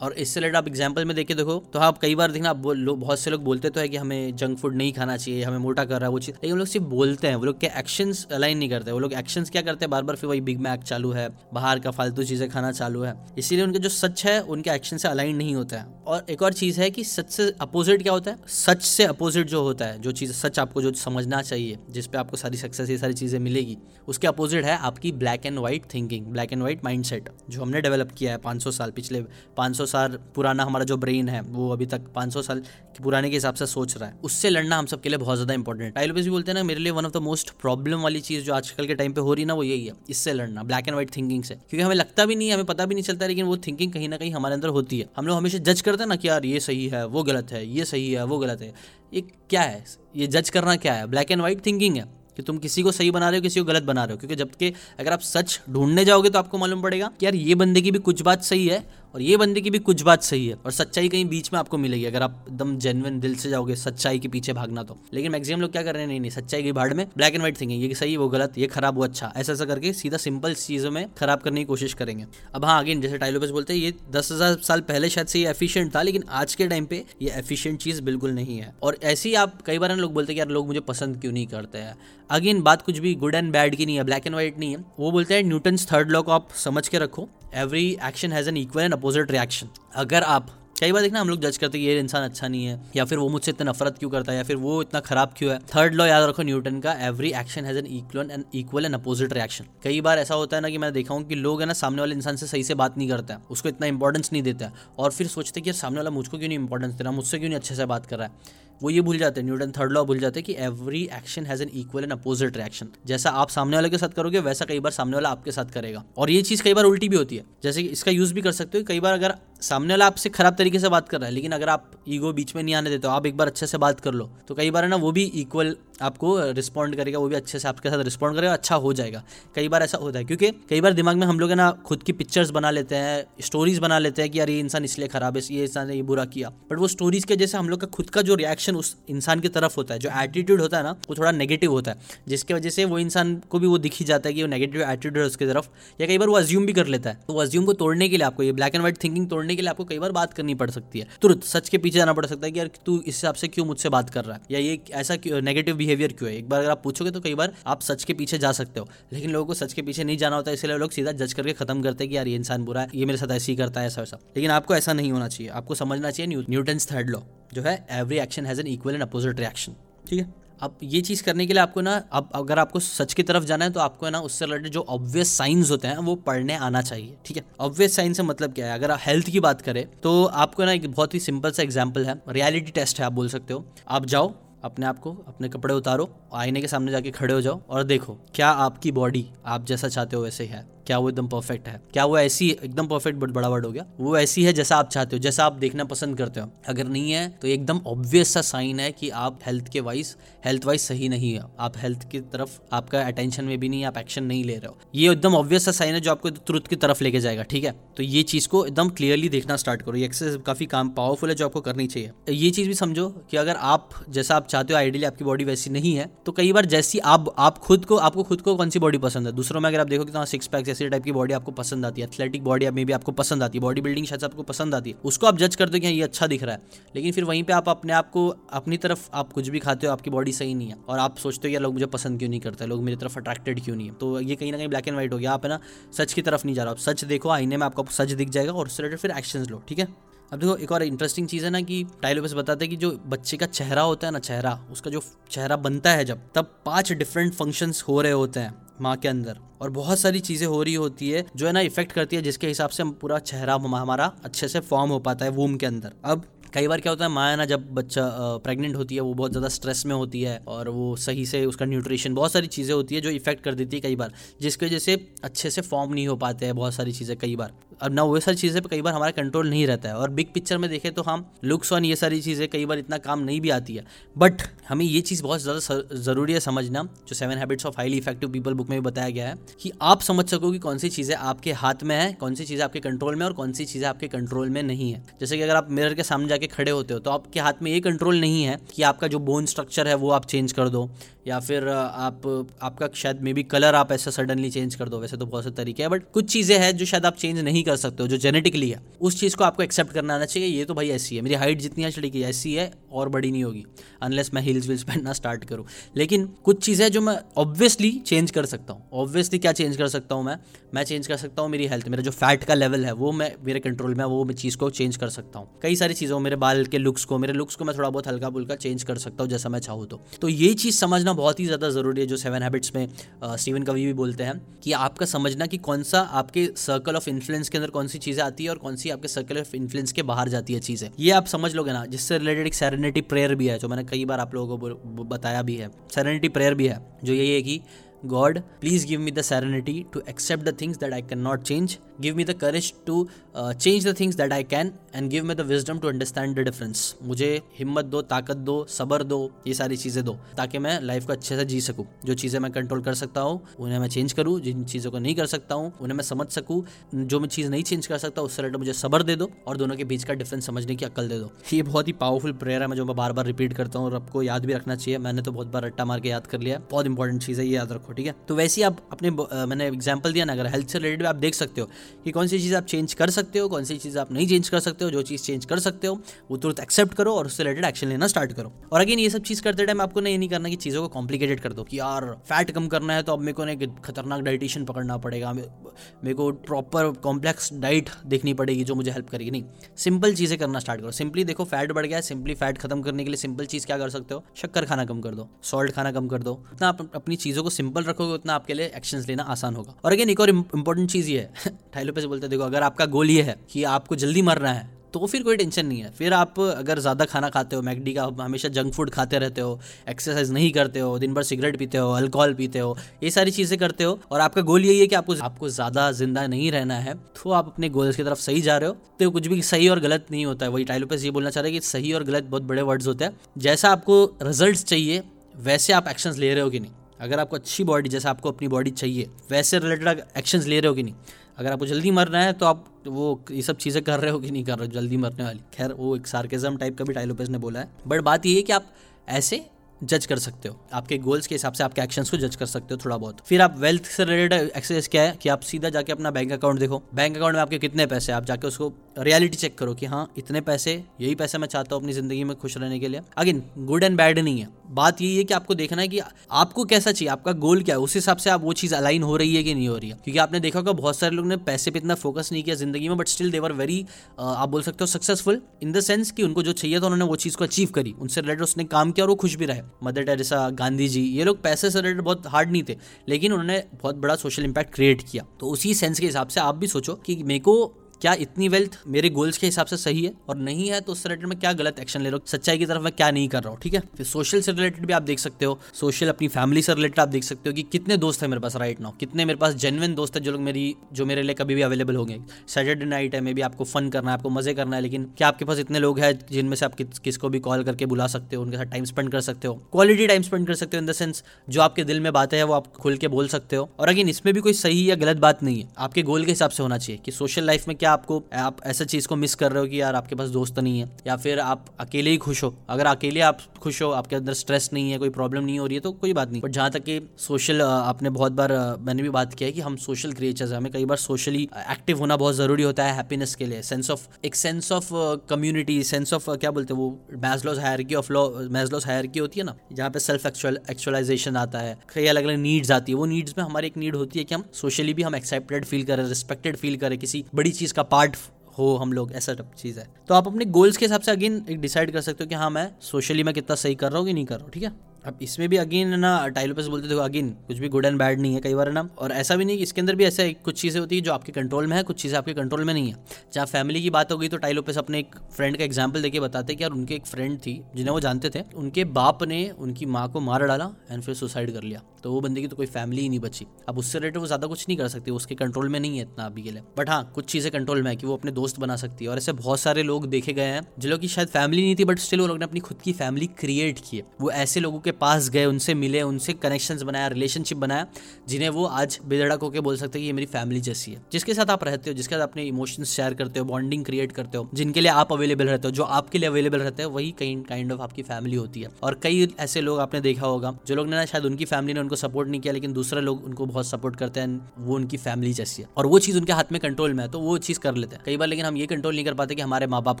और 0.04 0.12
इससे 0.14 0.40
रिलेटेड 0.40 0.56
आप 0.56 0.66
एग्ज़ाम्पल 0.68 1.04
में 1.04 1.14
देखे 1.16 1.34
देखो 1.34 1.54
तो 1.72 1.78
आप 1.78 1.98
कई 1.98 2.14
बार 2.14 2.32
देखना, 2.32 2.50
आप 2.50 2.56
बहुत 2.56 3.18
से 3.18 3.30
लोग 3.30 3.42
बोलते 3.44 3.68
तो 3.70 3.80
है 3.80 3.88
कि 3.88 3.96
हमें 3.96 4.36
जंक 4.36 4.58
फ़ूड 4.58 4.74
नहीं 4.76 4.92
खाना 4.92 5.16
चाहिए, 5.16 5.42
हमें 5.44 5.58
मोटा 5.58 5.84
कर 5.84 6.00
रहा 6.00 6.08
है, 6.08 6.10
वो 6.10 6.18
चीज़, 6.18 6.34
लेकिन 6.34 6.58
लोग 6.58 6.66
सिर्फ़ 6.66 6.86
बोलते 6.86 7.28
हैं, 7.28 7.36
वो 7.36 7.44
लोग 7.44 7.60
के 7.60 7.66
एक्शंस 7.78 8.26
अलाइन 8.32 8.58
नहीं 8.58 8.68
करते, 8.70 8.92
वो 8.92 8.98
लोग 8.98 9.12
एक्शंस 9.12 9.50
क्या 9.50 9.62
करते 9.62 9.84
हैं 9.84 9.90
बार 9.90 10.02
बार 10.02 10.16
फिर 10.16 10.28
वही 10.30 10.40
बिग 10.40 10.60
मैक 10.60 10.82
चालू 10.82 11.10
है, 11.12 11.28
बाहर 11.54 11.78
का 11.78 11.90
फालतू 11.90 12.24
चीज़ें 12.24 12.48
खाना 12.50 12.72
चालू 12.72 13.02
है, 13.02 13.14
इसीलिए 13.38 13.64
उनके 13.64 13.78
जो 13.78 13.88
सच 13.88 14.24
है, 14.26 14.40
उनके 14.42 14.70
एक्शन 14.70 14.96
से 14.96 15.08
अलाइन 15.08 15.36
नहीं 15.36 15.54
होता 15.54 15.78
है। 15.78 15.86
और 16.06 16.26
एक 16.30 16.42
और 16.42 16.52
चीज़ 16.52 16.80
है 16.80 16.90
कि 16.90 17.04
सच 17.04 17.30
से 17.30 17.50
अपोजिट 17.60 18.02
क्या 18.02 18.12
होता 18.12 18.30
है? 18.30 18.36
सच 18.48 18.82
से 18.82 19.04
अपोजिट 19.04 19.46
जो 19.46 19.62
होता 19.62 19.84
है, 19.84 20.00
जो 20.00 20.12
चीज़, 20.12 20.32
सच 20.34 20.58
आपको 20.58 20.82
जो 20.82 20.92
समझना 20.94 21.42
चाहिए 21.42 21.78
जिसपे 21.90 22.18
आपको 22.18 22.36
सारी 22.36 22.56
सक्सेस 22.56 22.90
ये 22.90 22.98
सारी 22.98 23.14
चीज़ें 23.14 23.38
मिलेगी, 23.40 23.76
उसके 24.08 24.26
अपोजिट 24.26 24.64
है 24.64 24.76
आपकी 24.82 25.12
black 25.14 25.46
and 25.46 25.58
white 25.58 25.84
thinking 25.94 26.26
black 26.26 26.52
and 26.52 26.62
white 26.62 26.84
mindset 26.84 27.28
जो 27.50 27.62
हमने 27.62 27.80
डेवलप 27.80 28.12
किया 28.18 28.32
है 28.32 28.38
500 28.40 28.70
साल, 28.72 28.90
पिछले 28.90 29.24
500 29.56 29.86
साल 29.94 30.18
पुराना 30.34 30.64
हमारा 30.64 30.84
जो 30.84 30.96
ब्रेन 30.96 31.28
है, 31.28 31.40
वो 31.42 31.70
अभी 31.72 31.86
तक 31.86 32.08
500 32.14 32.42
साल 32.42 32.60
के 32.60 33.02
पुराने 33.02 33.30
के 33.30 33.36
हिसाब 33.36 33.54
से 33.54 33.66
सोच 33.66 33.96
रहा 33.96 34.08
है। 34.08 34.16
उससे 34.24 34.50
लड़ना 34.50 34.78
हम 34.78 34.86
सबके 34.86 35.08
लिए 35.08 35.18
बहुत 35.18 35.36
ज़्यादा 35.36 35.54
इंपॉर्टेंट 35.54 35.94
टाइलोपिस 35.94 36.24
भी 36.24 36.30
बोलते 36.30 36.50
हैं 36.50 36.54
ना, 36.54 36.62
मेरे 36.64 36.80
लिए 36.80 36.92
one 36.92 37.06
of 37.06 37.12
the 37.12 37.22
most 37.22 37.50
problem 37.60 38.02
वाली 38.02 38.20
चीज़ 38.20 38.44
जो 38.44 38.54
आजकल 38.54 38.86
के 38.86 38.94
टाइम 38.94 39.12
पे 39.12 39.20
हो 39.20 39.34
रही 39.34 39.44
ना, 39.44 39.54
वो 39.54 39.62
यही 39.62 39.86
है, 39.86 39.92
इससे 40.10 40.32
लड़ना 40.32 40.62
ब्लैक 40.62 40.88
एंड 40.88 40.94
व्हाइट 40.94 41.16
थिंकिंग 41.16 41.42
से। 41.44 41.54
क्योंकि 41.54 41.82
हमें 41.82 41.94
लगता 41.94 42.26
भी 42.26 42.36
नहीं 42.36 42.48
है, 42.48 42.54
हमें 42.54 42.66
पता 42.66 42.86
भी 42.86 42.94
नहीं 42.94 43.04
चलता 43.04 43.26
लेकिन 43.26 43.46
वो 43.46 43.56
थिंकिंग 43.66 43.92
कहीं 43.92 44.08
ना 44.08 44.16
कहीं 44.16 44.32
हमारे 44.32 44.54
अंदर 44.54 44.68
होती 44.70 44.98
है। 44.98 45.08
हम 45.16 45.26
लोग 45.26 45.36
हमेशा 45.36 45.58
जज 45.60 45.80
करते 45.80 46.02
हैं 46.02 46.08
ना 46.08 46.16
कि 46.16 46.28
यार, 46.28 46.44
ये 46.46 46.60
सही 46.60 46.86
है, 46.88 47.06
वो 47.06 47.22
गलत 47.22 47.52
है, 47.52 47.66
ये 47.68 47.84
सही 47.84 48.10
है, 48.12 48.24
वो 48.24 48.38
गलत 48.38 48.62
है। 48.62 48.72
ये 49.14 49.20
क्या 49.50 49.62
है? 49.62 49.84
ये 50.16 50.26
जज 50.26 50.50
करना 50.50 50.76
क्या 50.76 50.94
है? 50.94 51.06
ब्लैक 51.06 51.30
एंड 51.30 51.40
व्हाइट 51.40 51.64
थिंकिंग 51.66 51.96
है 51.96 52.04
कि 52.36 52.42
तुम 52.42 52.58
किसी 52.58 52.82
को 52.82 52.92
सही 52.92 53.10
बना 53.10 53.28
रहे 53.28 53.38
हो, 53.38 53.42
किसी 53.42 53.60
को 53.60 53.66
गलत 53.66 53.82
बना 53.82 54.04
रहे 54.04 54.12
हो। 54.12 54.18
क्योंकि 54.18 54.36
जबकि 54.36 54.72
अगर 55.00 55.12
आप 55.12 55.20
सच 55.22 55.60
ढूँढने 55.70 56.04
जाओगे 56.04 56.30
तो 56.30 56.38
आपको 56.38 56.58
मालूम 56.58 56.82
पड़ेगा 56.82 57.10
कि 57.20 57.26
यार, 57.26 57.34
ये 57.34 57.54
बंदे 57.54 57.80
की 57.80 57.90
भी 57.90 57.98
कुछ 58.00 58.22
बात 58.22 58.42
सही 58.42 58.66
है 58.68 58.82
और 59.14 59.22
ये 59.22 59.36
बंदे 59.36 59.60
की 59.60 59.70
भी 59.70 59.78
कुछ 59.78 60.02
बात 60.02 60.22
सही 60.22 60.46
है 60.46 60.54
और 60.56 60.72
सच्चाई 60.72 61.08
कहीं 61.08 61.24
बीच 61.24 61.52
में 61.52 61.58
आपको 61.58 61.78
मिलेगी, 61.78 62.04
अगर 62.04 62.22
आप 62.22 62.44
एकदम 62.48 62.76
जेनविन 62.78 63.18
दिल 63.20 63.34
से 63.34 63.50
जाओगे 63.50 63.74
सच्चाई 63.76 64.18
के 64.18 64.28
पीछे 64.28 64.52
भागना 64.52 64.82
तो। 64.82 64.96
लेकिन 65.14 65.32
मैक्सिमम 65.32 65.60
लोग 65.60 65.72
क्या 65.72 65.82
कर 65.82 65.94
रहे 65.94 66.02
हैं? 66.02 66.08
नहीं 66.08 66.20
नहीं, 66.20 66.30
सच्चाई 66.30 66.62
की 66.62 66.72
भाड़ 66.72 66.92
में 66.94 67.06
ब्लैक 67.16 67.34
एंड 67.34 67.40
व्हाइट 67.40 67.60
थिंकिंग 67.60 67.82
ये 67.82 67.94
सही, 67.94 68.16
वो 68.16 68.28
गलत, 68.28 68.58
ये 68.58 68.66
खराब, 68.66 68.96
वो 68.96 69.04
अच्छा। 69.04 69.32
ऐसा 69.36 69.52
ऐसा 69.52 69.64
करके 69.64 69.92
सीधा 69.92 70.16
सिंपल 70.16 70.54
चीज़ों 70.54 70.90
में 70.90 71.06
खराब 71.18 71.40
करने 71.40 71.60
की 71.60 71.64
कोशिश 71.64 71.94
करेंगे। 71.94 72.26
अब 72.54 72.64
हाँ 72.64 72.80
अगेन 72.80 73.00
जैसे 73.00 73.18
टाइलोपस 73.18 73.50
बोलते 73.50 73.72
हैं, 73.72 73.80
ये 73.80 73.92
दस 74.10 74.32
हज़ार 74.32 74.56
साल 74.62 74.80
पहले 74.80 75.08
शायद 75.08 75.26
से 75.26 75.38
ये 75.38 75.50
एफिशियंट 75.50 75.94
था, 75.94 76.02
लेकिन 76.02 76.24
आज 76.30 76.54
के 76.54 76.66
टाइम 76.66 76.86
पे 76.86 77.04
ये 77.22 77.30
एफिशियंट 77.30 77.78
चीज़ 77.80 78.02
बिल्कुल 78.02 78.30
नहीं 78.30 78.58
है। 78.58 78.72
और 78.82 78.98
ऐसे 79.04 79.28
ही 79.28 79.34
आप, 79.34 79.60
कई 79.62 79.78
बार 79.78 79.96
लोग 79.96 80.12
बोलते 80.14 80.32
हैं 80.32 80.38
यार, 80.38 80.48
लोग 80.48 80.66
मुझे 80.66 80.80
पसंद 80.82 81.20
क्यों 81.20 81.32
नहीं 81.32 81.46
करते 81.46 81.78
हैं? 81.78 81.96
अगेन 82.30 82.60
बात 82.62 82.82
कुछ 82.82 82.98
भी 82.98 83.14
गुड 83.14 83.34
एंड 83.34 83.52
बैड 83.52 83.74
की 83.76 83.86
नहीं 83.86 83.96
है 83.96 84.04
ब्लैक 84.04 84.26
एंड 84.26 84.34
व्हाइट 84.34 84.58
नहीं 84.58 84.76
है। 84.76 84.84
वो 84.98 85.10
बोलते 85.12 85.34
हैं 85.34 85.42
न्यूटन 85.42 85.76
थर्ड 85.92 86.10
लॉ 86.10 86.22
को 86.22 86.32
आप 86.32 86.48
समझ 86.54 86.86
के 86.88 86.98
रखो। 86.98 87.28
Every 87.54 87.86
action 88.04 88.32
has 88.32 88.48
an 88.48 88.56
equal 88.56 88.82
and 88.82 88.92
opposite 88.92 89.30
reaction 89.30 89.68
अगर 89.96 90.22
आप, 90.24 90.46
कई 90.80 90.92
बार 90.92 91.02
देखना, 91.02 91.20
हम 91.20 91.28
लोग 91.28 91.40
जज 91.40 91.56
करते 91.56 91.78
हैं, 91.78 91.84
ये 91.84 91.98
इंसान 91.98 92.22
अच्छा 92.22 92.48
नहीं 92.48 92.64
है, 92.64 92.80
या 92.96 93.04
फिर 93.04 93.18
वो 93.18 93.28
मुझसे 93.28 93.50
इतना 93.50 93.70
नफरत 93.70 93.98
क्यों 93.98 94.10
करता 94.10 94.32
है, 94.32 94.38
या 94.38 94.44
फिर 94.44 94.56
वो 94.56 94.80
इतना 94.82 95.00
खराब 95.00 95.34
क्यों 95.38 95.52
है। 95.52 95.58
थर्ड 95.74 95.94
लॉ 95.94 96.06
याद 96.06 96.28
रखो 96.28 96.42
न्यूटन 96.42 96.80
का 96.80 96.92
every 97.06 97.30
action 97.32 97.64
has 97.64 97.78
an 97.78 97.86
equal 97.88 98.30
and 98.30 98.44
equal 98.54 98.84
and 98.84 98.94
opposite 98.94 99.32
reaction 99.32 99.64
कई 99.84 100.00
बार 100.00 100.18
ऐसा 100.18 100.34
होता 100.34 100.56
है 100.56 100.62
ना 100.62 100.68
कि 100.68 100.78
मैं 100.78 100.92
देखा 100.92 101.14
हूँ 101.14 101.24
कि 101.24 101.34
लोग 101.34 101.60
है 101.60 101.66
ना, 101.66 101.72
सामने 101.74 102.00
वाले 102.00 102.14
इंसान 102.14 102.36
से 102.36 102.46
सही 102.46 102.64
से 102.64 102.74
बात 102.74 102.98
नहीं 102.98 103.08
करता 103.08 103.34
है, 103.34 103.40
उसको 103.50 103.68
इतना 103.68 103.86
इंपॉर्टेंस 103.86 104.32
नहीं 104.32 104.42
देता 104.42 104.66
है, 104.66 104.72
और 104.98 105.10
फिर 105.10 105.26
सोचते 105.26 105.60
कि 105.60 105.70
यार 105.70 105.76
सामने 105.76 105.96
वाला 105.96 106.10
मुझको 106.10 106.38
क्यों 106.38 106.48
नहीं 106.48 106.58
इंपॉर्टेंस 106.58 106.94
दे 106.94 107.04
रहा, 107.04 107.12
मुझसे 107.12 107.38
क्यों 107.38 107.48
नहीं 107.48 107.58
अच्छे 107.58 107.74
से 107.74 107.86
बात 107.86 108.06
कर 108.06 108.18
रहा 108.18 108.26
है। 108.26 108.62
वो 108.84 108.90
ये 108.90 109.00
भूल 109.00 109.18
जाते 109.18 109.40
हैं, 109.40 109.46
न्यूटन 109.46 109.70
थर्ड 109.72 109.92
लॉ 109.92 110.02
भूल 110.04 110.18
जाते 110.18 110.40
हैं 110.40 110.44
कि 110.44 110.54
every 110.64 111.02
action 111.14 111.46
has 111.46 111.62
an 111.62 111.70
equal 111.74 112.02
and 112.02 112.12
opposite 112.12 112.56
reaction 112.56 112.88
जैसा 113.06 113.30
आप 113.32 113.50
सामने 113.50 113.76
वाले 113.76 113.90
के 113.90 113.98
साथ 113.98 114.08
करोगे, 114.08 114.40
वैसा 114.40 114.64
कई 114.64 114.80
बार 114.80 114.92
सामने 114.92 115.16
वाला 115.16 115.28
आपके 115.28 115.52
साथ 115.52 115.72
करेगा। 115.74 116.04
और 116.18 116.30
ये 116.30 116.42
चीज़ 116.42 116.62
कई 116.62 116.74
बार 116.74 116.84
उल्टी 116.84 117.08
भी 117.08 117.16
होती 117.16 117.36
है। 117.36 117.44
जैसे 117.62 117.82
कि 117.82 117.88
इसका 117.88 118.10
यूज़ 118.10 118.34
भी 118.34 118.42
कर 118.42 118.52
सकते 118.52 118.78
हो 118.78 118.84
कई 118.84 119.00
बार 119.00 119.12
अगर 119.12 119.34
सामने 119.62 119.92
वाला 119.92 120.06
आपसे 120.06 120.28
खराब 120.30 120.54
तरीके 120.54 120.78
से 120.78 120.88
बात 120.88 121.08
कर 121.08 121.18
रहा 121.18 121.28
है, 121.28 121.34
लेकिन 121.34 121.52
अगर 121.52 121.68
आप 121.68 121.90
ईगो 122.08 122.32
बीच 122.32 122.54
में 122.56 122.62
नहीं 122.62 122.74
आने 122.74 122.90
देते 122.90 123.08
हो, 123.08 123.12
आप 123.14 123.26
एक 123.26 123.36
बार 123.36 123.46
अच्छे 123.46 123.66
से 123.66 123.78
बात 123.78 124.00
कर 124.00 124.14
लो 124.14 124.30
तो 124.48 124.54
कई 124.54 124.70
बार 124.70 124.84
है 124.84 124.90
ना, 124.90 124.96
वो 124.96 125.12
भी 125.12 125.24
इक्वल 125.24 125.76
आपको 126.02 126.38
रिस्पॉन्ड 126.52 126.96
करेगा, 126.96 127.18
वो 127.18 127.28
भी 127.28 127.36
अच्छे 127.36 127.58
से 127.58 127.68
आपके 127.68 127.90
साथ 127.90 128.04
रिस्पॉन्ड 128.04 128.36
करेगा 128.36 128.52
अच्छा 128.52 128.76
हो 128.76 128.92
जाएगा। 128.92 129.22
कई 129.54 129.68
बार 129.68 129.82
ऐसा 129.82 129.98
होता 129.98 130.18
है, 130.18 130.24
क्योंकि 130.24 130.50
कई 130.70 130.80
बार 130.80 130.92
दिमाग 130.92 131.16
में 131.16 131.26
हम 131.26 131.40
लोग 131.40 131.50
है 131.50 131.56
ना, 131.56 131.70
खुद 131.86 132.02
की 132.02 132.12
पिक्चर्स 132.12 132.50
बना 132.50 132.70
लेते 132.70 132.94
हैं 132.94 133.24
स्टोरीज 133.40 133.78
बना 133.78 133.98
लेते 133.98 134.22
हैं 134.22 134.30
कि 134.30 134.40
यार 134.40 134.50
ये 134.50 134.58
इंसान 134.60 134.84
इसलिए 134.84 135.08
खराब 135.08 135.36
है, 135.36 135.42
ये 135.50 135.62
इंसान 135.62 135.88
ने 135.88 135.94
ये 135.94 136.02
बुरा 136.02 136.24
किया। 136.24 136.48
बट 136.48 136.78
वो 136.78 136.88
स्टोरीज 136.88 137.24
के 137.24 137.36
जैसे 137.36 137.58
हम 137.58 137.68
लोग 137.68 137.80
का 137.80 137.86
खुद 137.86 138.10
का 138.10 138.22
जो 138.22 138.34
रिएक्शन 138.34 138.76
उस 138.76 138.96
इंसान 139.08 139.40
की 139.40 139.48
तरफ़ 139.48 139.74
होता 139.76 139.94
है, 139.94 140.00
जो 140.00 140.10
एटीट्यूड 140.16 140.60
होता 140.60 140.76
है 140.76 140.82
ना, 140.82 140.90
वो 140.90 141.14
थोड़ा 141.14 141.32
नेगेटिव 141.32 141.70
होता 141.70 141.90
है। 141.90 141.96
जिसकी 142.28 142.54
वजह 142.54 142.70
से 142.70 142.84
वो 142.84 142.98
इंसान 142.98 143.34
को 143.50 143.58
भी 143.58 143.66
वो 143.66 143.78
दिख 143.78 143.94
ही 143.94 144.04
जाता 144.04 144.28
है 144.28 144.34
कि 144.34 144.42
वो 144.42 144.48
नेगेटिव 144.48 144.82
एटीट्यूड 144.82 145.18
है 145.18 145.24
उसकी 145.24 145.46
तरफ़, 145.46 145.68
या 146.00 146.06
कई 146.06 146.18
बार 146.18 146.28
वो 146.28 146.34
अज्यूम 146.34 146.66
भी 146.66 146.72
कर 146.72 146.86
लेता 146.86 147.10
है। 147.10 147.18
तो 147.28 147.32
वो 147.32 147.40
अज्यूम 147.40 147.64
को 147.64 147.72
तोड़ने 147.72 148.08
के 148.08 148.16
लिए 148.16 148.26
आपको, 148.26 148.42
ये 148.42 148.52
ब्लैक 148.52 148.74
एंड 148.74 148.82
व्हाइट 148.82 149.02
थिंकिंग 149.04 149.28
तोड़ने 149.28 149.56
के 149.56 149.62
लिए 149.62 149.70
आपको 149.70 149.84
कई 149.84 149.98
बार 149.98 150.12
बात 150.12 150.34
करनी 150.34 150.54
पड़ 150.54 150.70
सकती 150.70 150.98
है। 150.98 151.08
तुरंत 151.22 151.44
सच 151.44 151.68
के 151.68 151.78
पीछे 151.78 151.98
जाना 151.98 152.12
पड़ 152.12 152.26
सकता 152.26 152.46
है 152.46 152.52
कि 152.52 152.58
यार 152.58 152.70
तू 152.86 152.96
इस 152.98 153.04
हिसाब 153.06 153.34
से 153.34 153.48
क्यों 153.48 153.66
मुझसे 153.66 153.88
बात 153.88 154.10
कर 154.10 154.24
रहा 154.24 154.36
है? 154.36 154.42
या 154.50 154.58
ये 154.58 154.78
ऐसा 154.90 155.16
नेगेटिव 155.40 155.76
बिहेवियर 155.84 156.12
क्यों 156.12 156.30
है? 156.30 156.36
एक 156.36 156.48
बार 156.48 156.60
अगर 156.60 156.70
आप 156.70 156.82
पूछोगे 156.84 157.10
तो 157.10 157.20
कई 157.20 157.34
बार 157.34 157.52
आप 157.66 157.80
सच 157.82 158.04
के 158.04 158.14
पीछे 158.14 158.38
जा 158.38 158.52
सकते 158.54 158.80
हो। 158.80 158.88
लेकिन 159.12 159.30
लोगों 159.30 159.46
को 159.46 159.54
सच 159.54 159.72
के 159.72 159.82
पीछे 159.82 160.04
नहीं 160.04 160.16
जाना 160.16 160.36
होता, 160.36 160.50
इसलिए 160.52 160.76
लोग 160.76 160.90
सीधा 160.92 161.12
जज 161.14 161.32
करके 161.32 161.52
खत्म 161.54 161.82
करते 161.82 162.04
हैं 162.04 162.10
कि 162.10 162.16
यार 162.16 162.28
ये 162.28 162.36
इंसान 162.36 162.64
बुरा 162.64 162.80
है, 162.80 162.88
ये 162.94 163.06
मेरे 163.06 163.18
साथ 163.18 163.32
ऐसे 163.32 163.52
ही 163.52 163.56
करता 163.56 163.80
है, 163.80 163.86
ऐसा, 163.86 164.00
वैसा। 164.00 164.18
लेकिन 164.36 164.50
आपको 164.50 164.74
ऐसा 164.74 164.92
नहीं 164.92 165.12
होना 165.12 165.28
चाहिए। 165.28 165.50
आपको 165.52 165.74
समझना 165.74 166.10
चाहिए 166.10 166.44
न्यूटन 166.48 166.78
थर्ड 166.92 167.10
लॉ, 167.10 167.20
जो 167.54 167.62
है 167.62 167.84
every 167.92 168.18
action 168.18 168.46
has 168.46 168.60
an 168.60 168.66
equal 168.68 168.94
and 168.94 169.02
opposite 169.02 169.40
reaction 169.40 169.76
ठीक 170.08 170.18
है? 170.18 170.32
अब 170.62 170.76
ये 170.84 171.00
चीज़ 171.00 171.22
करने 171.22 171.46
के 171.46 171.52
लिए 171.52 171.62
आपको 171.62 171.80
ना, 171.80 171.94
अब 172.12 172.28
अगर 172.34 172.58
आपको 172.58 172.80
सच 172.80 173.14
की 173.14 173.22
तरफ़ 173.22 173.44
जाना 173.44 173.64
है 173.64 173.70
तो 173.72 173.80
आपको 173.80 174.10
ना 174.10 174.20
उससे 174.20 174.44
रिलेटेड 174.44 174.72
जो 174.72 174.80
ऑब्वियस 174.88 175.32
साइंस 175.32 175.70
होते 175.70 175.88
हैं, 175.88 175.96
वो 175.98 176.14
पढ़ने 176.26 176.54
आना 176.58 176.82
चाहिए। 176.82 177.16
ठीक 177.26 177.36
है? 177.36 177.44
ऑब्वियस 177.60 177.96
साइंस 177.96 178.16
से 178.16 178.22
मतलब 178.22 178.52
क्या 178.52 178.66
है? 178.66 178.74
अगर 178.74 178.90
आप 178.90 179.00
हेल्थ 179.02 179.30
की 179.30 179.40
बात 179.40 179.60
करें 179.62 179.86
तो 180.02 180.24
आपको 180.24 180.64
ना 180.64 180.72
एक 180.72 180.86
बहुत 180.86 181.14
ही 181.14 181.20
सिंपल 181.20 181.50
सा 181.50 181.62
एग्ज़ाम्पल 181.62 182.06
है। 182.06 182.20
रियलिटी 182.30 182.72
टेस्ट 182.72 183.00
है, 183.00 183.06
आप 183.06 183.12
बोल 183.12 183.28
सकते 183.28 183.54
हो। 183.54 183.64
आप 183.88 184.06
जाओ 184.06 184.32
अपने 184.64 184.86
आप 184.86 184.98
को, 184.98 185.12
अपने 185.28 185.48
कपड़े 185.48 185.74
उतारो, 185.74 186.10
आईने 186.34 186.60
के 186.60 186.68
सामने 186.68 186.92
जाके 186.92 187.10
खड़े 187.10 187.34
हो 187.34 187.40
जाओ 187.40 187.60
और 187.68 187.82
देखो, 187.82 188.18
क्या 188.34 188.48
आपकी 188.48 188.92
बॉडी 188.92 189.26
आप 189.46 189.64
जैसा 189.64 189.88
चाहते 189.88 190.16
हो 190.16 190.22
वैसे 190.22 190.44
ही 190.44 190.50
है। 190.50 190.73
क्या 190.86 190.98
वो 190.98 191.08
एकदम 191.08 191.26
परफेक्ट 191.28 191.68
है। 191.68 191.80
क्या 191.92 192.04
वो 192.04 192.18
ऐसी 192.18 192.48
एकदम 192.52 192.86
परफेक्ट 192.86 193.18
बट 193.18 193.30
बड़ा 193.30 193.48
वर्ड 193.48 193.66
हो 193.66 193.70
गया? 193.72 193.84
वो 194.00 194.16
ऐसी 194.18 194.44
है 194.44 194.52
जैसा 194.52 194.76
आप 194.76 194.88
चाहते 194.88 195.16
हो, 195.16 195.20
जैसा 195.20 195.44
आप 195.44 195.52
देखना 195.54 195.84
पसंद 195.84 196.16
करते 196.18 196.40
हो। 196.40 196.50
अगर 196.68 196.86
नहीं 196.86 197.10
है 197.10 197.28
तो 197.42 197.48
एकदम 197.48 197.80
ऑब्वियस 197.86 198.32
सा 198.34 198.40
साइन 198.42 198.80
है 198.80 198.90
कि 198.92 199.10
आप 199.10 199.38
हेल्थ 199.46 199.68
के 199.68 199.80
वाइज 199.80 200.14
हेल्थ 200.44 200.64
वाइज 200.64 200.80
सही 200.80 201.08
नहीं 201.08 201.32
है। 201.32 201.42
आप 201.58 201.78
हेल्थ 201.78 202.08
की 202.10 202.20
तरफ़, 202.22 202.58
आपका 202.72 203.02
अटेंशन 203.02 203.44
में 203.44 203.58
भी 203.60 203.68
नहीं, 203.68 203.84
आप 203.84 203.98
एक्शन 203.98 204.24
नहीं 204.24 204.44
ले 204.44 204.54
रहे 204.54 204.66
हो। 204.66 204.76
ये 204.94 205.10
एकदम 205.12 205.34
ऑब्वियस 205.34 205.64
सा 205.64 205.72
साइन 205.72 205.94
है 205.94 206.00
जो 206.00 206.10
आपको 206.10 206.30
ट्रुथ 206.30 206.68
की 206.68 206.76
तरफ़ 206.76 207.02
लेके 207.04 207.20
जाएगा, 207.20 207.42
ठीक 207.42 207.64
है? 207.64 207.74
तो 207.96 208.02
ये 208.02 208.22
चीज़ 208.24 208.48
को 208.48 208.64
एकदम 208.66 208.88
क्लियरली 208.90 209.28
देखना 209.28 209.56
स्टार्ट 209.56 209.82
करो। 209.82 209.96
ये 209.96 210.04
एक्सरसाइज 210.04 210.42
काफ़ी 210.46 210.66
काम 210.66 210.88
पावरफुल 210.90 211.28
है 211.28 211.34
जो 211.34 211.44
आपको 211.44 211.60
करनी 211.60 211.86
चाहिए। 211.86 212.10
ये 212.30 212.50
चीज़ 212.50 212.68
भी 212.68 212.74
समझो 212.74 213.08
कि 213.30 213.36
अगर 213.36 213.56
आप, 213.56 213.90
जैसा 214.10 214.36
आप 214.36 214.46
चाहते 214.46 214.72
हो 214.72 214.78
आइडियली 214.78 215.06
आपकी 215.06 215.24
बॉडी 215.24 215.44
वैसी 215.44 215.70
नहीं 215.70 215.94
है 215.94 216.10
तो 216.26 216.32
कई 216.32 216.52
बार 216.52 216.66
जैसी 216.66 216.98
आप 216.98 217.34
आप 217.38 217.58
खुद 217.58 217.84
को, 217.84 217.96
आपको 217.96 218.22
खुद 218.22 218.40
को 218.40 218.56
कौन 218.56 218.70
सी 218.70 218.78
बॉडी 218.78 218.98
पसंद 218.98 219.26
है? 219.26 219.32
दूसरों 219.32 219.60
में 219.60 219.68
अगर 219.68 219.80
आप 219.80 219.86
देखो 219.86 220.04
कि 220.04 220.26
सिक्स 220.26 220.46
पैक 220.46 220.64
ऐसी 220.74 220.88
टाइप 220.88 221.04
की 221.04 221.12
बॉडी 221.12 221.34
आपको 221.34 221.52
पसंद 221.52 221.86
आती 221.86 222.00
है? 222.00 222.06
एथलेटिक 222.06 222.44
बॉडी 222.44 222.70
में 222.70 222.86
भी 222.86 222.92
आपको 222.92 223.12
पसंद 223.12 223.42
आती 223.42 223.58
है। 223.58 223.62
बॉडी 223.62 223.80
बिल्डिंग 223.80 224.06
शायद 224.06 224.24
आपको 224.24 224.42
पसंद 224.42 224.74
आती 224.74 224.90
है। 224.90 224.96
उसको 225.04 225.26
आप 225.26 225.38
जज 225.38 225.56
करते 225.56 225.78
हो 225.78 225.80
कि 225.80 225.86
ये 225.86 226.02
अच्छा 226.02 226.26
दिख 226.26 226.42
रहा 226.42 226.54
है। 226.54 226.62
लेकिन 226.96 227.12
फिर 227.12 227.24
वहीं 227.24 227.42
पर 227.42 227.52
आप 227.52 227.68
अपने 227.68 227.92
आप 227.92 228.10
को, 228.10 228.28
अपनी 228.52 228.76
तरफ़ 228.76 229.08
आप 229.14 229.32
कुछ 229.32 229.48
भी 229.48 229.58
खाते 229.58 229.86
हो, 229.86 229.92
आपकी 229.92 230.10
बॉडी 230.10 230.32
सही 230.32 230.54
नहीं 230.54 230.68
है। 230.68 230.76
और 230.88 230.98
आप 230.98 231.16
सोचते 231.16 231.48
हो 231.48 231.54
यार, 231.54 231.62
लोग 231.62 231.72
मुझे 231.72 231.86
पसंद 231.86 232.18
क्यों 232.18 232.30
नहीं 232.30 232.40
करते? 232.40 232.66
लोग 232.66 232.82
मेरी 232.82 232.96
तरफ़ 232.96 233.18
अट्रैक्टेड 233.18 233.64
क्यों 233.64 233.76
नहीं 233.76 233.88
है? 233.88 233.94
तो 233.94 234.20
ये 234.20 234.36
कहीं 234.36 234.52
ना 234.52 234.58
कहीं 234.58 234.68
ब्लैक 234.68 234.88
एंड 234.88 234.94
व्हाइट 234.94 235.12
हो 235.12 235.18
गया। 235.18 235.32
आप 235.32 235.44
है 235.44 235.48
ना, 235.48 235.60
सच 235.92 236.12
की 236.12 236.22
तरफ़ 236.22 236.42
नहीं 236.44 236.56
जा 236.56 236.62
रहा 236.62 236.70
आप 236.70 236.78
सच 236.78 237.04
देखो, 237.04 237.28
आईने 237.28 237.56
में 237.56 237.66
आपको 237.66 237.84
सच 237.90 238.12
दिख 238.12 238.28
जाएगा 238.28 238.52
और 238.52 238.66
उससे 238.66 238.82
रिलेटेड 238.82 239.00
फिर 239.00 239.10
एक्शन 239.10 239.44
लो, 239.44 239.62
ठीक 239.68 239.78
है? 239.78 240.14
अब 240.32 240.40
देखो, 240.40 240.56
एक 240.56 240.72
और 240.72 240.82
इंटरेस्टिंग 240.82 241.28
चीज़ 241.28 241.44
है 241.44 241.50
ना 241.50 241.60
कि 241.60 241.86
टाइलोपस 242.02 242.32
बताते 242.32 242.64
हैं 242.64 242.70
कि 242.70 242.76
जो 242.76 243.00
बच्चे 243.06 243.36
का 243.36 243.46
चेहरा 243.46 243.82
होता 243.82 244.06
है 244.06 244.12
ना, 244.12 244.18
चेहरा, 244.18 244.60
उसका 244.70 244.90
जो 244.90 245.02
चेहरा 245.30 245.56
बनता 245.56 245.90
है 245.90 246.04
जब, 246.04 246.20
तब 246.34 246.62
पाँच 246.66 246.92
डिफरेंट 246.92 247.34
फ़ंक्शंस 247.34 247.84
हो 247.88 248.00
रहे 248.00 248.12
होते 248.12 248.40
हैं 248.40 248.54
माँ 248.80 248.96
के 248.96 249.08
अंदर। 249.08 249.38
और 249.60 249.70
बहुत 249.70 249.98
सारी 249.98 250.20
चीज़ें 250.20 250.46
हो 250.46 250.62
रही 250.62 250.74
होती 250.74 251.10
है, 251.10 251.24
जो 251.36 251.46
है 251.46 251.52
ना 251.52 251.60
इफ़ेक्ट 251.60 251.92
करती 251.92 252.16
है, 252.16 252.22
जिसके 252.22 252.46
हिसाब 252.46 252.70
से 252.70 252.84
पूरा 252.84 253.18
चेहरा, 253.18 253.54
हमारा 253.54 254.12
अच्छे 254.24 254.48
से 254.48 254.60
फॉर्म 254.60 254.90
हो 254.90 254.98
पाता 254.98 255.24
है 255.24 255.30
वूम 255.30 255.56
के 255.56 255.66
अंदर। 255.66 255.92
अब 256.04 256.24
कई 256.54 256.68
बार 256.68 256.80
क्या 256.80 256.92
होता 256.92 257.04
है, 257.04 257.10
माँ 257.10 257.30
है 257.30 257.36
ना, 257.36 257.44
जब 257.44 257.64
बच्चा 257.74 258.02
प्रेग्नेंट 258.44 258.76
होती 258.76 258.94
है, 258.94 259.00
वो 259.00 259.14
बहुत 259.14 259.30
ज़्यादा 259.30 259.48
स्ट्रेस 259.48 259.84
में 259.86 259.94
होती 259.94 260.20
है 260.22 260.36
और 260.48 260.68
वो 260.68 260.94
सही 260.96 261.24
से 261.26 261.44
उसका 261.46 261.64
न्यूट्रिशन 261.66 262.14
बहुत 262.14 262.32
सारी 262.32 262.46
चीज़ें 262.48 262.74
होती 262.74 262.94
है 262.94 263.00
जो 263.00 263.10
इफ़ेक्ट 263.10 263.42
कर 263.44 263.54
देती 263.54 263.76
है 263.76 263.80
कई 263.80 263.96
बार, 263.96 264.12
जिसकी 264.42 264.66
वजह 264.66 264.78
से 264.78 264.94
अच्छे 265.24 265.50
से 265.50 265.60
फॉर्म 265.62 265.94
नहीं 265.94 266.06
हो 266.08 266.16
पाते 266.16 266.46
हैं 266.46 266.54
बहुत 266.56 266.74
सारी 266.74 266.92
चीज़ें 266.92 267.16
कई 267.18 267.36
बार। 267.36 267.52
अब 267.82 267.92
ना 267.92 268.02
वो 268.02 268.20
सारी 268.20 268.36
चीज़ें 268.36 268.62
कई 268.62 268.82
बार 268.82 268.94
हमारा 268.94 269.10
कंट्रोल 269.12 269.48
नहीं 269.50 269.66
रहता 269.66 269.88
है 269.88 269.94
और 269.96 270.10
बिग 270.10 270.26
पिक्चर 270.34 270.58
में 270.58 270.68
देखें 270.70 270.92
तो 270.94 271.02
हम 271.02 271.24
लुक्स 271.44 271.72
ऑन 271.72 271.84
ये 271.84 271.96
सारी 271.96 272.20
चीज़ें 272.22 272.46
कई 272.48 272.66
बार 272.66 272.78
इतना 272.78 272.98
काम 273.00 273.20
नहीं 273.20 273.40
भी 273.40 273.50
आती 273.50 273.74
है। 273.74 273.84
बट 274.16 274.42
हमें 274.68 274.84
ये 274.84 275.00
चीज़ 275.02 275.22
बहुत 275.22 275.40
ज़्यादा 275.40 275.96
ज़रूरी 275.96 276.32
है 276.32 276.40
समझना, 276.40 276.82
जो 277.08 277.14
seven 277.14 277.38
habits 277.38 277.66
of 277.66 277.74
highly 277.78 277.98
effective 277.98 278.30
people 278.32 278.54
book 278.54 278.68
में 278.68 278.78
भी 278.80 278.84
बताया 278.84 279.10
गया 279.10 279.28
है, 279.28 279.34
कि 279.60 279.72
आप 279.82 280.00
समझ 280.02 280.28
सको 280.30 280.52
कि 280.52 280.58
कौन 280.58 280.78
सी 280.78 280.88
चीज़ें 280.90 281.14
आपके 281.16 281.52
हाथ 281.54 281.82
में 281.84 281.96
है, 281.96 282.12
कौन 282.14 282.34
सी 282.34 282.44
चीज़ें 282.44 282.64
आपके 282.64 282.80
कंट्रोल 282.80 283.16
में 283.16 283.26
और 283.26 283.32
कौन 283.32 283.52
सी 283.52 283.64
चीज़ें 283.64 283.88
आपके 283.88 284.08
कंट्रोल 284.08 284.50
में 284.50 284.62
नहीं 284.62 284.92
है। 284.92 285.02
जैसे 285.20 285.36
कि 285.36 285.42
अगर 285.42 285.56
आप 285.56 285.70
मिरर 285.70 285.94
के 285.94 286.02
सामने 286.04 286.28
जाके 286.28 286.43
खड़े 286.46 286.70
होते 286.70 286.94
हो 286.94 287.00
तो 287.00 287.10
आपके 287.10 287.40
हाथ 287.40 287.62
में 287.62 287.70
ये 287.72 287.80
कंट्रोल 287.80 288.20
नहीं 288.20 288.44
है 288.44 288.58
कि 288.74 288.82
आपका 288.82 289.08
जो 289.08 289.18
बोन 289.18 289.46
स्ट्रक्चर 289.46 289.88
है 289.88 289.94
वो 289.94 290.10
आप 290.10 290.24
चेंज 290.24 290.52
कर 290.52 290.68
दो। 290.68 290.90
या 291.26 291.38
फिर 291.40 291.68
आप, 291.68 292.46
आपका 292.62 292.88
शायद 292.94 293.20
मे 293.20 293.32
बी 293.32 293.42
कलर 293.42 293.74
आप 293.74 293.92
ऐसा 293.92 294.10
सडनली 294.10 294.50
चेंज 294.50 294.74
कर 294.74 294.88
दो, 294.88 294.98
वैसे 294.98 295.16
तो 295.16 295.26
बहुत 295.26 295.44
से 295.44 295.50
तरीके 295.50 295.82
हैं 295.82 295.90
बट 295.90 296.02
कुछ 296.12 296.32
चीज़ें 296.32 296.58
हैं 296.58 296.76
जो 296.76 296.84
शायद 296.84 297.06
आप 297.06 297.16
चेंज 297.16 297.38
नहीं 297.38 297.64
कर 297.64 297.76
सकते 297.76 298.02
हो, 298.02 298.08
जो 298.08 298.16
जेनेटिकली 298.16 298.70
है। 298.70 298.80
उस 299.00 299.20
चीज़ 299.20 299.36
को 299.36 299.44
आपको 299.44 299.62
एक्सेप्ट 299.62 299.92
करना 299.92 300.14
आना 300.14 300.24
चाहिए, 300.24 300.48
ये 300.48 300.64
तो 300.64 300.74
भाई 300.74 300.88
ऐसी 300.88 301.16
है। 301.16 301.22
मेरी 301.22 301.34
हाइट 301.34 301.60
जितनी 301.60 301.84
है 301.84 301.90
चढ़ी 301.90 302.22
ऐसी 302.22 302.54
है, 302.54 302.72
और 302.92 303.08
बड़ी 303.08 303.30
नहीं 303.30 303.44
होगी 303.44 303.64
अनलेस 304.02 304.30
मैं 304.34 304.42
हिल्स 304.42 304.68
विल्स 304.68 304.82
पहनना 304.88 305.12
स्टार्ट 305.12 305.44
करूँ। 305.44 305.64
लेकिन 305.96 306.26
कुछ 306.44 306.64
चीज़ें 306.64 306.88
जो 306.92 307.00
मैं 307.00 307.18
ऑब्वियसली 307.36 307.90
चेंज 307.90 308.30
कर 308.30 308.46
सकता 308.46 308.72
हूँ। 308.72 308.88
ऑब्वियसली 308.92 309.38
क्या 309.38 309.52
चेंज 309.52 309.76
कर 309.76 309.88
सकता 309.88 310.14
हूँ 310.14 310.24
मैं? 310.24 310.38
मैं 310.74 310.84
चेंज 310.84 311.06
कर 311.06 311.16
सकता 311.16 311.42
हूँ 311.42 311.50
मेरी 311.50 311.66
हेल्थ 311.66 311.88
मेरा 311.88 312.02
जो 312.02 312.10
फैट 312.10 312.44
का 312.44 312.54
लेवल 312.54 312.84
है, 312.84 312.92
वो 312.92 313.12
मैं, 313.12 313.32
मेरे 313.44 313.60
कंट्रोल 313.60 313.94
में 313.94 314.04
वो 314.04 314.24
मैं 314.24 314.34
चीज़ 314.34 314.56
को 314.56 314.70
चेंज 314.70 314.96
कर 314.96 315.08
सकता 315.08 315.38
हूँ। 315.38 315.48
कई 315.62 315.76
सारी 315.76 315.94
चीज़ों 315.94 316.18
मेरे 316.20 316.36
बाल 316.36 316.64
के 316.64 316.78
लुक्स 316.78 317.04
को, 317.04 317.18
मेरे 317.18 317.32
लुक्स 317.32 317.56
को 317.56 317.64
मैं 317.64 317.76
थोड़ा 317.78 317.90
बहुत 317.90 318.06
हल्का 318.06 318.30
फुल्का 318.30 318.54
चेंज 318.54 318.82
कर 318.82 318.98
सकता 318.98 319.22
हूँ, 319.22 319.30
जैसा 319.30 319.48
मैं 319.48 319.58
चाहूँ 319.58 319.86
तो। 319.86 320.00
तो 320.20 320.28
ये 320.28 320.54
चीज़ 320.54 320.76
समझना 320.76 321.13
बहुत 321.14 321.40
ही 321.40 321.44
ज़्यादा 321.44 321.70
ज़रूरी 321.70 322.00
है, 322.00 322.06
जो 322.06 322.16
सेवन 322.16 322.42
हैबिट्स 322.42 322.74
में 322.74 322.88
स्टीवन 323.24 323.62
कवि 323.62 323.84
भी 323.86 323.92
बोलते 323.92 324.24
हैं, 324.24 324.40
कि 324.62 324.72
आपका 324.74 325.06
समझना 325.06 325.46
कि 325.46 325.58
कौन 325.60 325.82
सा 325.82 326.00
आपके 326.00 326.48
सर्कल 326.56 326.96
ऑफ़ 326.96 327.08
इन्फ्लुएंस 327.10 327.48
के 327.48 327.58
अंदर 327.58 327.70
कौन 327.70 327.86
सी 327.86 327.98
चीज़ें 327.98 328.22
आती 328.24 328.44
है 328.44 328.50
और 328.50 328.58
कौन 328.58 328.76
सी 328.76 328.90
आपके 328.90 329.08
सर्कल 329.08 329.38
ऑफ़ 329.38 329.54
इन्फ्लुएंस 329.56 329.92
के 329.92 330.02
बाहर 330.04 330.28
जाती 330.28 330.54
है 330.54 330.60
चीज़ें। 330.60 330.88
ये 331.00 331.10
आप 331.12 331.26
समझ 331.26 331.54
लोगे 331.54 331.72
ना, 331.72 331.84
जिससे 331.86 332.18
रिलेटेड 332.18 332.46
एक 332.46 332.54
सैरेनिटी 332.54 333.00
प्रेयर 333.04 333.34
भी 333.34 333.46
है, 333.46 333.58
जो 333.58 333.68
मैंने 333.68 333.84
कई 333.84 334.04
बार 334.04 334.20
आप 334.20 334.34
लोगों 334.34 334.58
को 334.58 335.04
बताया 335.06 335.42
भी 335.42 335.56
है। 335.56 335.70
सैरेनिटी 335.94 336.28
प्रेयर 336.28 336.54
भी 336.54 336.66
है, 336.66 336.78
जो 337.04 337.12
यही 337.12 337.34
है 337.34 337.42
कि 337.42 337.60
God 338.06 338.38
please 338.60 338.86
give 338.86 339.00
me 339.00 339.10
the 339.10 339.22
serenity 339.22 339.82
to 339.92 340.00
accept 340.08 340.44
the 340.44 340.56
things 340.60 340.78
that 340.78 340.92
I 340.92 341.02
can 341.02 341.18
not 341.18 341.44
Give 341.44 341.76
me 342.00 342.12
me 342.14 342.24
the 342.24 342.32
courage 342.34 342.72
to 342.86 343.06
change 343.36 343.86
the 343.86 343.94
things 344.00 344.16
that 344.16 344.32
I 344.32 344.42
can 344.44 344.72
and 344.94 345.10
give 345.10 345.24
me 345.24 345.34
the 345.34 345.48
wisdom 345.48 345.80
to 345.82 345.88
understand 345.88 346.36
the 346.36 346.44
difference 346.44 346.94
मुझे 347.02 347.30
हिम्मत 347.58 347.84
दो, 347.84 348.02
ताकत 348.04 348.36
दो, 348.38 348.64
सबर 348.68 349.02
दो, 349.02 349.30
ये 349.46 349.54
सारी 349.54 349.76
चीज़ें 349.76 350.04
दो, 350.04 350.16
ताकि 350.36 350.58
मैं 350.58 350.80
लाइफ 350.82 351.06
को 351.06 351.12
अच्छे 351.12 351.36
से 351.36 351.44
जी 351.44 351.60
सकूँ। 351.60 351.86
जो 352.04 352.14
चीज़ें 352.14 352.38
मैं 352.40 352.50
कंट्रोल 352.52 352.82
कर 352.82 352.94
सकता 352.94 353.20
हूँ, 353.20 353.40
उन्हें 353.58 353.78
मैं 353.78 353.88
चेंज 353.88 354.12
करूँ। 354.12 354.38
जिन 354.40 354.64
चीज़ों 354.64 354.90
को 354.90 354.98
नहीं 354.98 355.14
कर 355.14 355.26
सकता 355.26 355.54
हूँ, 355.54 355.72
उन्हें 355.80 355.96
मैं 355.96 356.04
समझ 356.04 356.26
सकूँ। 356.28 356.62
जो 356.94 357.20
मैं 357.20 357.28
चीज़ 357.28 357.50
नहीं 357.50 357.62
चेंज 357.62 357.86
कर 357.86 357.98
सकता, 357.98 358.22
उससे 358.22 358.42
रिलेटेड 358.42 358.58
मुझे 358.58 358.72
सबर 358.74 359.02
दे 359.02 359.16
दो 359.16 359.30
और 359.46 359.56
दोनों 359.56 359.76
के 359.76 359.84
बीच 359.84 360.04
का 360.04 360.14
डिफरेंस 360.14 360.46
समझने 360.46 360.76
की 360.76 360.84
अक्ल 360.84 361.08
दे 361.08 361.18
दो। 361.18 361.30
ये 361.52 361.62
बहुत 361.62 361.88
ही 361.88 361.92
पावरफुल 361.94 362.32
प्रेयर 362.34 362.62
है, 362.62 362.68
मैं 362.68 362.76
जो 362.76 362.84
मैं 362.84 362.96
बार 362.96 363.12
बार 363.12 363.26
रिपीट 363.26 363.52
करता 363.52 363.78
हूँ 363.78 363.86
और 363.86 363.94
आपको 363.94 364.22
याद 364.22 364.46
भी 364.46 364.54
रखना 364.54 364.76
चाहिए। 364.76 364.98
मैंने 364.98 365.22
तो 365.22 365.32
बहुत 365.32 365.46
बार 365.48 365.64
रट्टा 365.64 365.84
मार 365.84 366.00
के 366.00 366.08
याद 366.08 366.26
कर 366.26 366.40
लिया 366.40 366.58
बहुत 366.70 366.86
इंपॉर्टेंट 366.86 367.22
चीज़ 367.22 367.40
है, 367.40 367.46
ये 367.46 367.54
याद 367.54 367.72
रखो, 367.72 367.92
ठीक 367.92 368.06
है? 368.06 368.14
तो 368.28 368.34
वैसे 368.34 368.60
ही 368.60 368.64
आप 368.66 368.88
अपने 368.92 369.10
मैंने 369.10 369.66
एग्ज़ाम्पल 369.66 370.12
दिया 370.12 370.24
ना, 370.24 370.32
अगर 370.32 370.46
हेल्थ 370.46 370.68
से 370.68 370.78
रिलेटेड 370.78 371.06
आप 371.06 371.16
देख 371.16 371.34
सकते 371.34 371.60
हो। 371.60 371.68
कि 372.04 372.10
कौन 372.10 372.26
सी 372.26 372.38
चीज़ 372.38 372.54
आप 372.54 372.64
चेंज 372.64 372.94
कर 372.94 373.10
सकते 373.10 373.38
हो, 373.38 373.48
कौन 373.48 373.64
सी 373.64 373.76
चीज़ 373.76 373.98
आप 373.98 374.12
नहीं 374.12 374.26
चेंज 374.28 374.48
कर 374.48 374.60
सकते 374.60 374.84
हो, 374.84 374.90
जो 374.90 375.02
चीज़ 375.02 375.22
चेंज 375.22 375.44
कर 375.44 375.58
सकते 375.58 375.86
हो, 375.86 376.00
वो 376.30 376.36
तुरंत 376.36 376.60
एक्सेप्ट 376.60 376.94
करो 376.94 377.14
और 377.14 377.26
उससे 377.26 377.42
रिलेटेड 377.42 377.64
एक्शन 377.64 377.88
लेना 377.88 378.06
स्टार्ट 378.06 378.32
करो। 378.32 378.52
और 378.72 378.80
अगेन 378.80 378.98
ये 378.98 379.10
सब 379.10 379.22
चीज़ 379.22 379.42
करते 379.42 379.66
टाइम 379.66 379.80
आपको 379.80 380.02
ये 380.02 380.16
नहीं 380.18 380.28
करना 380.28 380.48
कि 380.48 380.56
चीज़ों 380.56 380.82
को 380.82 380.88
कॉम्प्लिकेटेड 380.90 381.40
कर 381.40 381.52
दो 381.52 381.62
कि 381.64 381.78
यार 381.78 382.04
फैट 382.28 382.50
कम 382.50 382.68
करना 382.68 382.94
है 382.94 383.02
तो 383.02 383.12
अब 383.12 383.20
मेरे 383.20 383.32
को 383.32 383.44
ना 383.44 383.54
खतरनाक 383.84 384.20
डाइटिशियन 384.22 384.64
पकड़ना 384.64 384.96
पड़ेगा 384.98 385.32
मेरे 385.32 386.14
को 386.14 386.30
प्रॉपर 386.46 386.90
कॉम्प्लेक्स 387.02 387.52
डाइट 387.54 387.90
देखनी 388.06 388.34
पड़ेगी 388.34 388.64
जो 388.64 388.74
मुझे 388.74 388.90
हेल्प 388.90 389.08
करेगी। 389.10 389.30
नहीं 389.30 389.44
सिंपल 389.78 390.14
चीज़ें 390.14 390.38
करना 390.38 390.58
स्टार्ट 390.58 390.80
करो। 390.80 390.90
सिंपली 390.92 391.24
देखो 391.24 391.44
फैट 391.44 391.72
बढ़ 391.72 391.86
गया 391.86 391.98
है 391.98 392.02
सिंपली 392.02 392.34
फैट 392.34 392.58
खत्म 392.58 392.82
करने 392.82 393.04
के 393.04 393.10
लिए 393.10 393.16
सिंपल 393.16 393.46
चीज़ 393.46 393.66
क्या 393.66 393.78
कर 393.78 393.90
सकते 393.90 394.14
हो? 394.14 394.24
शक्कर 394.36 394.64
खाना 394.64 394.84
कम 394.84 395.00
कर 395.00 395.14
दो 395.14 395.28
सॉल्ट 395.44 395.72
खाना 395.72 395.92
कम 395.92 396.08
कर 396.08 396.22
दो। 396.22 396.32
उतना 396.52 396.68
आप 396.68 396.88
अपनी 396.94 397.16
चीज़ों 397.16 397.42
को 397.42 397.50
सिंपल 397.50 397.84
रखोगे, 397.84 398.14
उतना 398.14 398.34
आपके 398.34 398.54
लिए 398.54 398.70
एक्शन 398.76 399.04
लेना 399.08 399.22
आसान 399.24 399.56
होगा। 399.56 399.74
और 399.84 399.92
अगेन 399.92 400.10
एक 400.10 400.20
और 400.20 400.30
इंपॉर्टेंट 400.30 400.90
चीज़ 400.90 401.10
ये 401.10 401.28
है 401.73 401.73
टाइलो 401.74 401.92
पे 401.92 402.00
से 402.00 402.06
बोलते 402.06 402.28
देखो, 402.28 402.42
अगर 402.44 402.62
आपका 402.62 402.86
गोल 402.88 403.10
ये 403.10 403.22
है 403.22 403.36
कि 403.50 403.64
आपको 403.66 403.96
जल्दी 403.96 404.22
मरना 404.24 404.52
है 404.52 404.72
तो 404.94 405.06
फिर 405.06 405.22
कोई 405.22 405.36
टेंशन 405.36 405.66
नहीं 405.66 405.80
है। 405.80 405.90
फिर 405.92 406.12
आप 406.14 406.38
अगर 406.40 406.78
ज़्यादा 406.78 407.04
खाना 407.04 407.28
खाते 407.28 407.56
हो, 407.56 407.62
मैकडी 407.62 407.92
का 407.94 408.02
हमेशा 408.20 408.48
जंक 408.50 408.72
फ़ूड 408.74 408.90
खाते 408.90 409.18
रहते 409.18 409.40
हो, 409.40 409.58
एक्सरसाइज 409.88 410.30
नहीं 410.32 410.50
करते 410.52 410.80
हो, 410.80 410.98
दिन 410.98 411.14
भर 411.14 411.22
सिगरेट 411.24 411.56
पीते 411.58 411.78
हो, 411.78 411.90
अल्कोहल 411.92 412.34
पीते 412.34 412.58
हो, 412.58 412.76
ये 413.02 413.10
सारी 413.10 413.30
चीज़ें 413.30 413.58
करते 413.58 413.84
हो 413.84 413.98
और 414.10 414.20
आपका 414.20 414.42
गोल 414.42 414.64
यही 414.64 414.80
है 414.80 414.86
कि 414.86 414.94
आपको 414.94 415.14
आपको 415.22 415.48
ज़्यादा 415.48 415.90
ज़िंदा 415.92 416.26
नहीं 416.26 416.50
रहना 416.52 416.74
है 416.76 416.94
तो 417.16 417.30
आप 417.32 417.46
अपने 417.46 417.68
गोल्स 417.70 417.96
की 417.96 418.04
तरफ़ 418.04 418.18
सही 418.20 418.40
जा 418.42 418.56
रहे 418.58 418.68
हो। 418.68 418.76
तो 419.00 419.10
कुछ 419.10 419.26
भी 419.26 419.40
सही 419.42 419.68
और 419.68 419.80
गलत 419.80 420.06
नहीं 420.10 420.24
होता 420.26 420.46
है। 420.46 420.52
वही 420.52 420.64
टाइलोपस 420.64 421.04
ये 421.04 421.10
बोलना 421.10 421.30
चाह 421.30 421.42
रहे 421.42 421.52
हैं 421.52 421.60
कि 421.60 421.66
सही 421.66 421.92
और 421.92 422.04
गलत 422.04 422.24
बहुत 422.26 422.42
बड़े 422.44 422.62
वर्ड्स 422.62 422.86
होते 422.86 423.04
हैं। 423.04 423.16
जैसा 423.38 423.70
आपको 423.70 424.04
रिज़ल्ट 424.22 424.58
चाहिए, 424.58 425.02
वैसे 425.40 425.72
आप 425.72 425.88
एक्शन 425.88 426.14
ले 426.14 426.32
रहे 426.34 426.42
हो 426.42 426.50
कि 426.50 426.60
नहीं। 426.60 426.72
अगर 427.00 427.20
आपको 427.20 427.36
अच्छी 427.36 427.64
बॉडी, 427.64 427.88
जैसे 427.88 428.08
आपको 428.08 428.30
अपनी 428.30 428.48
बॉडी 428.48 428.70
चाहिए, 428.72 429.10
वैसे 429.30 429.58
रिलेटेड 429.58 430.02
एक्शन 430.16 430.40
ले 430.40 430.60
रहे 430.60 430.68
हो 430.68 430.74
कि 430.74 430.82
नहीं। 430.82 430.94
अगर 431.38 431.52
आपको 431.52 431.66
जल्दी 431.66 431.90
मरना 431.90 432.20
है 432.20 432.32
तो 432.32 432.46
आप 432.46 432.64
वो 432.86 433.24
ये 433.30 433.42
सब 433.42 433.56
चीज़ें 433.56 433.82
कर 433.84 434.00
रहे 434.00 434.10
हो 434.10 434.18
कि 434.18 434.30
नहीं 434.30 434.44
कर 434.44 434.58
रहे 434.58 434.66
हो, 434.66 434.72
जल्दी 434.72 434.96
मरने 434.96 435.24
वाली। 435.24 435.40
खैर, 435.54 435.72
वो 435.72 435.96
एक 435.96 436.06
सार्केजम 436.06 436.56
टाइप 436.56 436.78
का 436.78 436.84
भी 436.84 436.94
टाइलोपेस 436.94 437.28
ने 437.28 437.38
बोला 437.38 437.60
है। 437.60 437.68
बट 437.86 438.00
बात 438.02 438.26
ये 438.26 438.34
है 438.36 438.42
कि 438.42 438.52
आप 438.52 438.66
ऐसे 439.08 439.44
जज 439.80 440.06
कर 440.06 440.18
सकते 440.18 440.48
हो। 440.48 440.58
आपके 440.72 440.98
गोल्स 440.98 441.26
के 441.26 441.34
हिसाब 441.34 441.52
से 441.52 441.64
आपके 441.64 441.80
एक्शंस 441.82 442.10
को 442.10 442.16
जज 442.16 442.36
कर 442.36 442.46
सकते 442.46 442.74
हो 442.74 442.80
थोड़ा 442.84 442.96
बहुत। 442.96 443.20
फिर 443.26 443.42
आप 443.42 443.58
वेल्थ 443.58 443.86
से 443.86 444.04
रिलेटेड 444.04 444.48
एक्सरसाइज 444.48 444.88
क्या 444.88 445.02
है 445.02 445.16
कि 445.22 445.28
आप 445.28 445.40
सीधा 445.42 445.68
जाके 445.68 445.92
अपना 445.92 446.10
बैंक 446.10 446.32
अकाउंट 446.32 446.58
देखो। 446.58 446.82
बैंक 446.94 447.16
अकाउंट 447.16 447.34
में 447.34 447.40
आपके 447.42 447.58
कितने 447.58 447.86
पैसे 447.86 448.12
आप 448.12 448.24
जाके 448.24 448.46
उसको 448.46 448.72
रियलिटी 448.96 449.36
चेक 449.36 449.56
करो 449.58 449.74
कि 449.74 449.86
हाँ 449.86 450.08
इतने 450.18 450.40
पैसे, 450.40 450.72
यही 451.00 451.14
पैसे 451.14 451.38
मैं 451.38 451.48
चाहता 451.48 451.74
हूँ 451.74 451.82
अपनी 451.82 451.92
ज़िंदगी 451.92 452.24
में 452.24 452.36
खुश 452.36 452.56
रहने 452.56 452.78
के 452.78 452.88
लिए। 452.88 453.00
अगेन 453.16 453.42
गुड 453.58 453.84
एंड 453.84 453.96
बैड 453.96 454.18
नहीं 454.18 454.40
है। 454.40 454.48
बात 454.70 455.00
यही 455.00 455.16
है 455.16 455.24
कि 455.24 455.34
आपको 455.34 455.54
देखना 455.54 455.82
है 455.82 455.88
कि 455.88 456.00
आपको 456.32 456.64
कैसा 456.64 456.92
चाहिए, 456.92 457.08
आपका 457.08 457.32
गोल 457.34 457.62
क्या 457.62 457.74
है, 457.74 457.80
उस 457.80 457.94
हिसाब 457.94 458.16
से 458.16 458.30
आप 458.30 458.42
वो 458.42 458.52
चीज़ 458.54 458.74
अलाइन 458.74 459.02
हो 459.02 459.16
रही 459.16 459.34
है 459.36 459.42
कि 459.42 459.54
नहीं 459.54 459.68
हो 459.68 459.76
रही 459.76 459.90
है। 459.90 459.96
क्योंकि 459.96 460.18
आपने 460.18 460.40
देखा 460.40 460.58
होगा, 460.58 460.72
बहुत 460.72 460.98
सारे 460.98 461.16
लोग 461.16 461.26
ने 461.26 461.36
पैसे 461.38 461.70
पे 461.70 461.78
इतना 461.78 461.94
फोकस 461.94 462.30
नहीं 462.32 462.42
किया 462.44 462.56
ज़िंदगी 462.56 462.88
में 462.88 462.96
but 462.98 463.08
still 463.08 463.26
they 463.26 463.32
they were 463.34 463.52
very 463.52 463.84
आप 464.18 464.48
बोल 464.48 464.62
सकते 464.62 464.78
हो 464.80 464.86
सक्सेसफुल 464.86 465.40
इन 465.62 465.72
द 465.72 465.80
सेंस 465.80 466.10
कि 466.10 466.22
उनको 466.22 466.42
जो 466.42 466.52
चाहिए 466.54 466.80
था, 466.80 466.84
उन्होंने 466.84 467.04
वो 467.04 467.16
चीज़ 467.16 467.36
को 467.36 467.44
अचीव 467.44 467.70
करी। 467.70 467.94
उनसे 467.94 468.20
रिलेटेड 468.20 468.42
उसने 468.42 468.64
काम 468.66 468.92
किया 468.92 469.04
और 469.04 469.10
वो 469.10 469.16
खुश 469.16 469.34
भी 469.36 469.46
रहे। 469.46 469.62
मदर 469.82 470.04
टेरेसा 470.04 470.48
गांधी 470.52 470.88
जी, 470.88 471.02
ये 471.02 471.24
लोग 471.24 471.42
पैसे 471.42 471.70
से 471.70 471.80
रिलेटेड 471.80 472.02
बहुत 472.02 472.26
हार्ड 472.26 472.50
नहीं 472.50 472.62
थे, 472.62 472.76
लेकिन 473.08 473.32
उन्होंने 473.32 473.62
बहुत 473.82 473.96
बड़ा 473.96 474.16
सोशल 474.16 474.44
इंपैक्ट 474.44 474.74
क्रिएट 474.74 475.02
किया। 475.10 475.26
तो 475.40 475.46
उसी 475.46 475.74
सेंस 475.74 476.00
के 476.00 476.06
हिसाब 476.06 476.28
से 476.28 476.40
आप 476.40 476.54
भी 476.54 476.66
सोचो 476.66 476.94
कि 476.96 477.22
मेरे 477.22 477.40
को 477.40 477.72
क्या 478.04 478.12
इतनी 478.20 478.48
वेल्थ 478.48 478.76
मेरे 478.86 479.08
गोल्स 479.10 479.38
के 479.38 479.46
हिसाब 479.46 479.66
से 479.66 479.76
सही 479.76 480.04
है? 480.04 480.12
और 480.28 480.36
नहीं 480.36 480.68
है 480.70 480.80
तो 480.80 480.92
उससे 480.92 481.08
रिलेटेड 481.08 481.28
मैं 481.28 481.38
क्या 481.40 481.52
गलत 481.52 481.78
एक्शन 481.80 482.00
ले 482.00 482.08
रहा 482.08 482.16
हूँ? 482.16 482.26
सच्चाई 482.26 482.58
की 482.58 482.66
तरफ़ 482.66 482.82
मैं 482.82 482.92
क्या 482.92 483.10
नहीं 483.10 483.28
कर 483.28 483.42
रहा 483.42 483.50
हूँ, 483.50 483.58
ठीक 483.60 483.74
है? 483.74 483.80
फिर 483.96 484.06
सोशल 484.06 484.40
से 484.40 484.52
रिलेटेड 484.52 484.86
भी 484.86 484.92
आप 484.92 485.02
देख 485.02 485.18
सकते 485.18 485.44
हो। 485.44 485.58
सोशल 485.74 486.08
अपनी 486.08 486.28
फैमिली 486.28 486.62
से 486.62 486.74
रिलेटेड 486.74 487.00
आप 487.00 487.08
देख 487.08 487.24
सकते 487.24 487.48
हो 487.48 487.54
कि 487.54 487.62
कितने 487.62 487.96
दोस्त 487.96 488.22
है 488.22 488.28
मेरे 488.28 488.40
पास 488.40 488.56
राइट 488.56 488.80
नाउ 488.80 488.92
कितने 489.00 489.24
मेरे 489.24 489.38
पास 489.38 489.54
जेनविन 489.54 489.94
दोस्त 489.94 490.16
है 490.16 490.22
जो 490.22 490.32
लोग 490.32 490.40
मेरी, 490.40 490.74
जो 490.92 491.06
मेरे 491.06 491.22
लिए 491.22 491.34
कभी 491.34 491.54
भी 491.54 491.62
अवेलेबल 491.62 491.96
होंगे। 491.96 492.18
सैटरडे 492.48 492.84
नाइट 492.84 493.14
है 493.14 493.20
मे 493.20 493.34
भी 493.34 493.40
आपको 493.40 493.64
फन 493.64 493.88
करना 493.88 494.10
है, 494.10 494.16
आपको 494.16 494.30
मज़े 494.30 494.54
करना 494.54 494.76
है, 494.76 494.82
लेकिन 494.82 495.04
क्या 495.18 495.28
आपके 495.28 495.44
पास 495.44 495.58
इतने 495.58 495.78
लोग 495.78 496.00
हैं 496.00 496.12
जिनमें 496.30 496.56
से 496.56 496.64
आप 496.64 496.74
किसको 497.04 497.28
भी 497.28 497.40
कॉल 497.40 497.64
करके 497.64 497.86
बुला 497.86 498.06
सकते 498.06 498.36
हो, 498.36 498.42
उनके 498.42 498.56
साथ 498.56 498.64
टाइम 498.64 498.84
स्पेंड 498.84 499.10
कर 499.12 499.20
सकते 499.20 499.48
हो? 499.48 499.54
क्वालिटी 499.72 500.06
टाइम 500.06 500.22
स्पेंड 500.22 500.46
कर 500.46 500.54
सकते 500.54 500.76
हो 500.76 500.82
इन 500.82 500.88
द 500.88 500.92
सेंस 500.92 501.24
जो 501.48 501.60
आपके 501.60 501.84
दिल 501.84 502.00
में 502.00 502.12
बातें 502.12 502.36
हैं 502.36 502.44
वो 502.44 502.54
आप 502.54 502.72
खुल 502.76 502.96
के 502.96 503.08
बोल 503.08 503.28
सकते 503.28 503.56
हो। 503.56 503.68
और 503.78 503.88
अगेन, 503.88 504.08
इसमें 504.08 504.34
भी 504.34 504.40
कोई 504.40 504.52
सही 504.54 504.88
या 504.90 504.96
गलत 504.96 505.16
बात 505.18 505.42
नहीं 505.42 505.62
है। 505.62 505.68
आपके 505.78 506.02
गोल 506.02 506.24
के 506.24 506.32
हिसाब 506.32 506.50
से 506.50 506.62
होना 506.62 506.78
चाहिए 506.78 507.00
कि 507.04 507.12
सोशल 507.12 507.44
लाइफ 507.44 507.68
में 507.68 507.76
क्या 507.76 507.92
आपको, 507.94 508.22
आप 508.36 508.56
ऐसा 508.66 508.84
चीज़ 508.86 509.08
को 509.08 509.16
मिस 509.16 509.34
कर 509.34 509.52
रहे 509.52 509.62
हो 509.62 509.68
कि 509.68 509.80
यार 509.80 509.94
आपके 509.94 510.14
पास 510.14 510.28
दोस्त 510.30 510.58
नहीं 510.58 510.78
है, 510.80 510.90
या 511.06 511.16
फिर 511.16 511.40
आप 511.40 511.66
अकेले 511.80 512.10
ही 512.10 512.16
खुश 512.18 512.42
हो। 512.44 512.54
अगर 512.68 512.86
अकेले 512.86 513.20
आप 513.22 513.38
खुश 513.60 513.80
हो, 513.82 513.90
आपके 513.92 514.16
अंदर 514.16 514.32
स्ट्रेस 514.34 514.68
नहीं 514.72 514.90
है, 514.90 514.98
कोई 514.98 515.10
प्रॉब्लम 515.10 515.44
नहीं 515.44 515.58
हो 515.58 515.66
रही 515.66 515.74
है 515.74 515.80
तो 515.80 515.92
कोई 515.94 516.12
बात 516.12 516.30
नहीं। 516.30 516.42
बट 516.42 516.50
जहाँ 516.50 516.70
तक 516.70 516.84
कि 516.84 517.00
सोशल 517.18 517.62
आपने 517.62 518.10
बहुत 518.10 518.32
बार 518.32 518.52
मैंने 518.80 519.02
भी 519.02 519.10
बात 519.10 519.34
किया 519.34 519.46
है 519.46 519.52
कि 519.52 519.60
हम 519.60 519.76
सोशल 519.78 520.12
क्रिएचर्स 520.12 520.52
हमें 520.52 520.70
कई 520.72 520.84
बार 520.84 520.96
सोशली 520.98 521.42
एक्टिव 521.70 521.98
होना 521.98 522.16
बहुत 522.16 522.34
ज़रूरी 522.34 522.62
होता 522.62 522.84
है 522.84 522.94
हैप्पीनेस 522.96 523.34
के 523.34 523.46
लिए। 523.46 523.62
सेंस 523.64 523.90
ऑफ़ 523.90 524.06
एक 524.24 524.34
sense 524.34 524.70
of 524.72 524.88
community 525.28 525.82
sense 525.84 526.12
of 526.12 526.30
क्या 526.32 526.50
बोलते 526.50 526.74
हैं 526.74 526.80
वो? 526.80 526.88
Maslow's 527.22 527.58
hierarchy 527.58 527.94
of 527.94 528.12
law 528.12 528.28
Maslow's 528.50 528.86
hierarchy 528.86 529.18
होती 529.18 529.40
है 529.40 529.46
ना, 529.46 529.54
जहाँ 529.72 529.90
पे 529.90 529.98
सेल्फ 530.00 530.26
एक्चुअलाइजेशन 530.26 531.36
आता 531.36 531.58
है। 531.58 531.76
कई 531.94 532.06
अलग 532.06 532.24
अलग 532.24 532.38
नीड्स 532.38 532.70
आती 532.70 532.92
है। 532.92 532.98
वो 532.98 533.06
नीड्स 533.06 533.34
में 533.38 533.44
हमारी 533.44 533.66
एक 533.66 533.76
नीड 533.76 533.96
होती 533.96 534.18
है 534.18 534.24
कि 534.24 534.34
हम 534.34 534.44
सोशली 534.54 534.94
भी 534.94 535.02
हम 535.02 535.14
एक्सेप्टेड 535.14 535.64
फील 535.64 535.84
करें 535.84 536.04
रिस्पेक्टेड 536.06 536.56
फील 536.56 536.76
करें, 536.76 536.98
किसी 536.98 537.24
बड़ी 537.34 537.50
चीज़ 537.52 537.74
का 537.74 537.82
पार्ट 537.90 538.16
हो 538.58 538.76
हम 538.76 538.92
लोग, 538.92 539.12
ऐसा 539.12 539.34
सब 539.34 539.54
चीज़ 539.54 539.78
है। 539.78 539.86
तो 540.08 540.14
आप 540.14 540.26
अपने 540.26 540.44
गोल्स 540.44 540.76
के 540.76 540.84
हिसाब 540.84 541.00
से 541.00 541.10
अगेन 541.10 541.44
एक 541.50 541.60
डिसाइड 541.60 541.92
कर 541.92 542.00
सकते 542.00 542.24
हो 542.24 542.28
कि 542.28 542.34
हाँ 542.34 542.50
मैं 542.50 542.70
सोशली 542.80 543.22
मैं 543.22 543.34
कितना 543.34 543.56
सही 543.56 543.74
कर 543.74 543.90
रहा 543.90 543.98
हूँ 543.98 544.06
कि 544.06 544.12
नहीं 544.12 544.24
कर 544.24 544.34
रहा 544.34 544.44
हूँ, 544.44 544.52
ठीक 544.52 544.62
है? 544.62 544.72
अब 545.04 545.18
इसमें 545.22 545.48
भी 545.48 545.56
अगेन 545.56 545.98
ना 546.00 546.16
टाइलो 546.28 546.54
पे 546.54 546.68
बोलते 546.68 546.88
थे 546.88 546.98
अगेन 547.00 547.30
कुछ 547.46 547.58
भी 547.58 547.68
गुड 547.68 547.86
एंड 547.86 547.98
बैड 547.98 548.20
नहीं 548.20 548.34
है 548.34 548.40
कई 548.40 548.54
बार 548.54 548.70
ना? 548.72 548.88
और 548.98 549.12
ऐसा 549.12 549.36
भी 549.36 549.44
नहीं 549.44 549.56
कि 549.56 549.62
इसके 549.62 549.80
अंदर 549.80 549.94
भी 549.94 550.04
ऐसा 550.04 550.28
कुछ 550.44 550.60
चीज़ें 550.60 550.80
होती 550.80 550.96
है 550.96 551.02
जो 551.02 551.12
आपके 551.12 551.32
कंट्रोल 551.32 551.66
में 551.66 551.76
है, 551.76 551.82
कुछ 551.82 552.02
चीज़ें 552.02 552.16
आपके 552.18 552.34
कंट्रोल 552.34 552.64
में 552.64 552.72
नहीं 552.74 552.90
है। 552.90 552.96
जहाँ 553.34 553.46
फैमिली 553.46 553.82
की 553.82 553.90
बात 553.90 554.12
हो 554.12 554.18
गई 554.18 554.28
तो 554.28 554.36
टाइलो 554.36 554.62
पे 554.62 554.72
अपने 554.78 554.98
एक 554.98 555.16
फ्रेंड 555.36 555.56
का 555.56 555.64
एग्ज़ाम्पल 555.64 556.02
देके 556.02 556.20
बताते 556.20 556.54
कि 556.54 556.62
यार 556.62 556.72
उनके 556.72 556.94
एक 556.94 557.06
फ्रेंड 557.06 557.38
थी, 557.38 557.60
जिन्हें 557.76 557.92
वो 557.92 558.00
जानते 558.00 558.30
थे, 558.30 558.42
उनके 558.54 558.84
बाप 558.94 559.22
ने 559.24 559.48
उनकी 559.50 559.86
माँ 559.86 560.08
को 560.12 560.20
मार 560.20 560.46
डाला 560.46 560.70
एंड 560.90 561.02
फिर 561.02 561.14
सुसाइड 561.14 561.52
कर 561.54 561.62
लिया। 561.62 561.82
तो 562.02 562.10
वो 562.12 562.20
बंदे 562.20 562.40
की 562.40 562.48
तो 562.48 562.56
कोई 562.56 562.66
फैमिली 562.66 563.02
ही 563.02 563.08
नहीं 563.08 563.20
बची। 563.20 563.46
अब 563.68 563.78
उससे 563.78 563.98
रिलेटेड 563.98 564.20
वो 564.20 564.26
ज़्यादा 564.26 564.46
कुछ 564.46 564.64
नहीं 564.68 564.76
कर 564.78 564.88
सकती 564.88 565.10
उसके 565.10 565.34
कंट्रोल 565.34 565.68
में 565.68 565.78
नहीं 565.80 565.96
है 565.96 566.02
इतना 566.02 566.24
अभी 566.24 566.42
के 566.42 566.50
लिए। 566.50 566.62
बट 566.78 566.90
हाँ 566.90 567.10
कुछ 567.14 567.24
चीज़ें 567.24 567.50
कंट्रोल 567.52 567.82
में 567.82 567.90
है 567.90 567.96
कि 567.96 568.06
वो 568.06 568.16
अपने 568.16 568.32
दोस्त 568.32 568.58
बना 568.60 568.76
सकती 568.76 569.04
है। 569.04 569.10
और 569.10 569.18
ऐसे 569.18 569.32
बहुत 569.34 569.60
सारे 569.60 569.82
लोग 569.82 570.06
देखे 570.08 570.32
गए 570.32 570.42
हैं, 570.44 570.60
जिन 570.78 570.90
लोग 570.90 571.00
की 571.00 571.08
शायद 571.08 571.28
फैमिली 571.28 571.62
नहीं 571.62 571.76
थी 571.76 571.84
बट 571.84 571.98
स्टिल 571.98 572.20
वो 572.20 572.26
लोग 572.26 572.38
ने 572.38 572.44
अपनी 572.44 572.60
खुद 572.60 572.80
की 572.82 572.92
फैमिली 572.94 573.26
क्रिएट 573.38 573.78
की 573.80 573.96
है। 573.96 574.04
वो 574.20 574.30
ऐसे 574.32 574.60
लोगों 574.60 574.80
के 574.80 574.92
पास 575.00 575.28
गए, 575.30 575.44
उनसे 575.44 575.74
मिले, 575.74 576.02
उनसे 576.02 576.32
कनेक्शन 576.32 576.78
बनाया 576.84 577.06
रिलेशनशिप 577.06 577.58
बनाया, 577.58 577.86
जिन्हें 578.28 578.48
वो 578.48 578.64
आज 578.64 578.98
बेधड़क 579.04 579.40
होकर 579.40 579.60
बोल 579.60 579.76
सकते 579.76 579.98
हैं 579.98 580.02
कि 580.02 580.06
ये 580.06 580.12
मेरी 580.12 580.26
फैमिली 580.26 580.60
जैसी 580.60 580.92
है। 580.92 581.02
जिसके 581.12 581.34
साथ 581.34 581.50
आप 581.50 581.64
रहते 581.64 581.90
हो, 581.90 581.94
जिसके 581.94 582.14
साथ 582.14 582.20
अपने 582.20 582.44
इमोशंस 582.44 582.90
शेयर 582.90 583.14
करते 583.14 583.38
हो 583.38 583.44
बॉन्डिंग 583.44 583.84
क्रिएट 583.84 584.12
करते 584.12 584.38
हो, 584.38 584.48
जिनके 584.54 584.80
लिए 584.80 584.90
आप 584.90 585.12
अवेलेबल 585.12 585.48
रहते 585.48 585.68
हो, 585.68 585.72
जो 585.72 585.82
आपके 585.82 586.18
लिए 586.18 586.28
अवेलेबल 586.28 586.58
रहते 586.58 586.82
हैं, 586.82 586.90
वही 586.90 587.10
कहीं 587.10 587.42
काइंड 587.42 587.72
ऑफ़ 587.72 587.80
आपकी 587.80 588.02
फैमिली 588.02 588.36
होती 588.36 588.62
है। 588.62 588.68
और 588.82 589.00
कई 589.02 589.28
ऐसे 589.40 589.60
लोग 589.60 589.78
आपने 589.80 590.00
देखा 590.00 590.26
होगा, 590.26 590.58
जो 590.66 590.74
लोग 590.74 590.88
ने 590.88 590.96
ना 590.96 591.04
शायद 591.04 591.24
उनकी 591.24 591.44
फैमिली 591.44 591.74
ने 591.74 591.80
उनको 591.80 591.96
सपोर्ट 591.96 592.28
नहीं 592.28 592.40
किया, 592.40 592.52
लेकिन 592.52 592.72
दूसरे 592.72 593.00
लोग 593.00 593.24
उनको 593.24 593.46
बहुत 593.46 593.66
सपोर्ट 593.66 593.96
करते 593.96 594.20
हैं, 594.20 594.52
वो 594.58 594.74
उनकी 594.74 594.96
फैमिली 594.96 595.32
जैसी 595.32 595.62
है। 595.62 595.68
और 595.76 595.86
वो 595.86 595.98
चीज़ 595.98 596.18
उनके 596.18 596.32
हाथ 596.32 596.52
में 596.52 596.60
कंट्रोल 596.60 596.94
में 596.94 597.04
है 597.04 597.10
तो 597.10 597.20
वो 597.20 597.36
चीज़ 597.38 597.58
कर 597.58 597.74
लेते 597.74 597.96
हैं। 597.96 598.02
कई 598.06 598.16
बार 598.16 598.28
लेकिन 598.28 598.44
हम 598.44 598.56
ये 598.56 598.66
कंट्रोल 598.66 598.94
नहीं 598.94 599.04
कर 599.04 599.14
पाते 599.14 599.34
कि 599.34 599.42
हमारे 599.42 599.66
माँ 599.66 599.82
बाप 599.82 600.00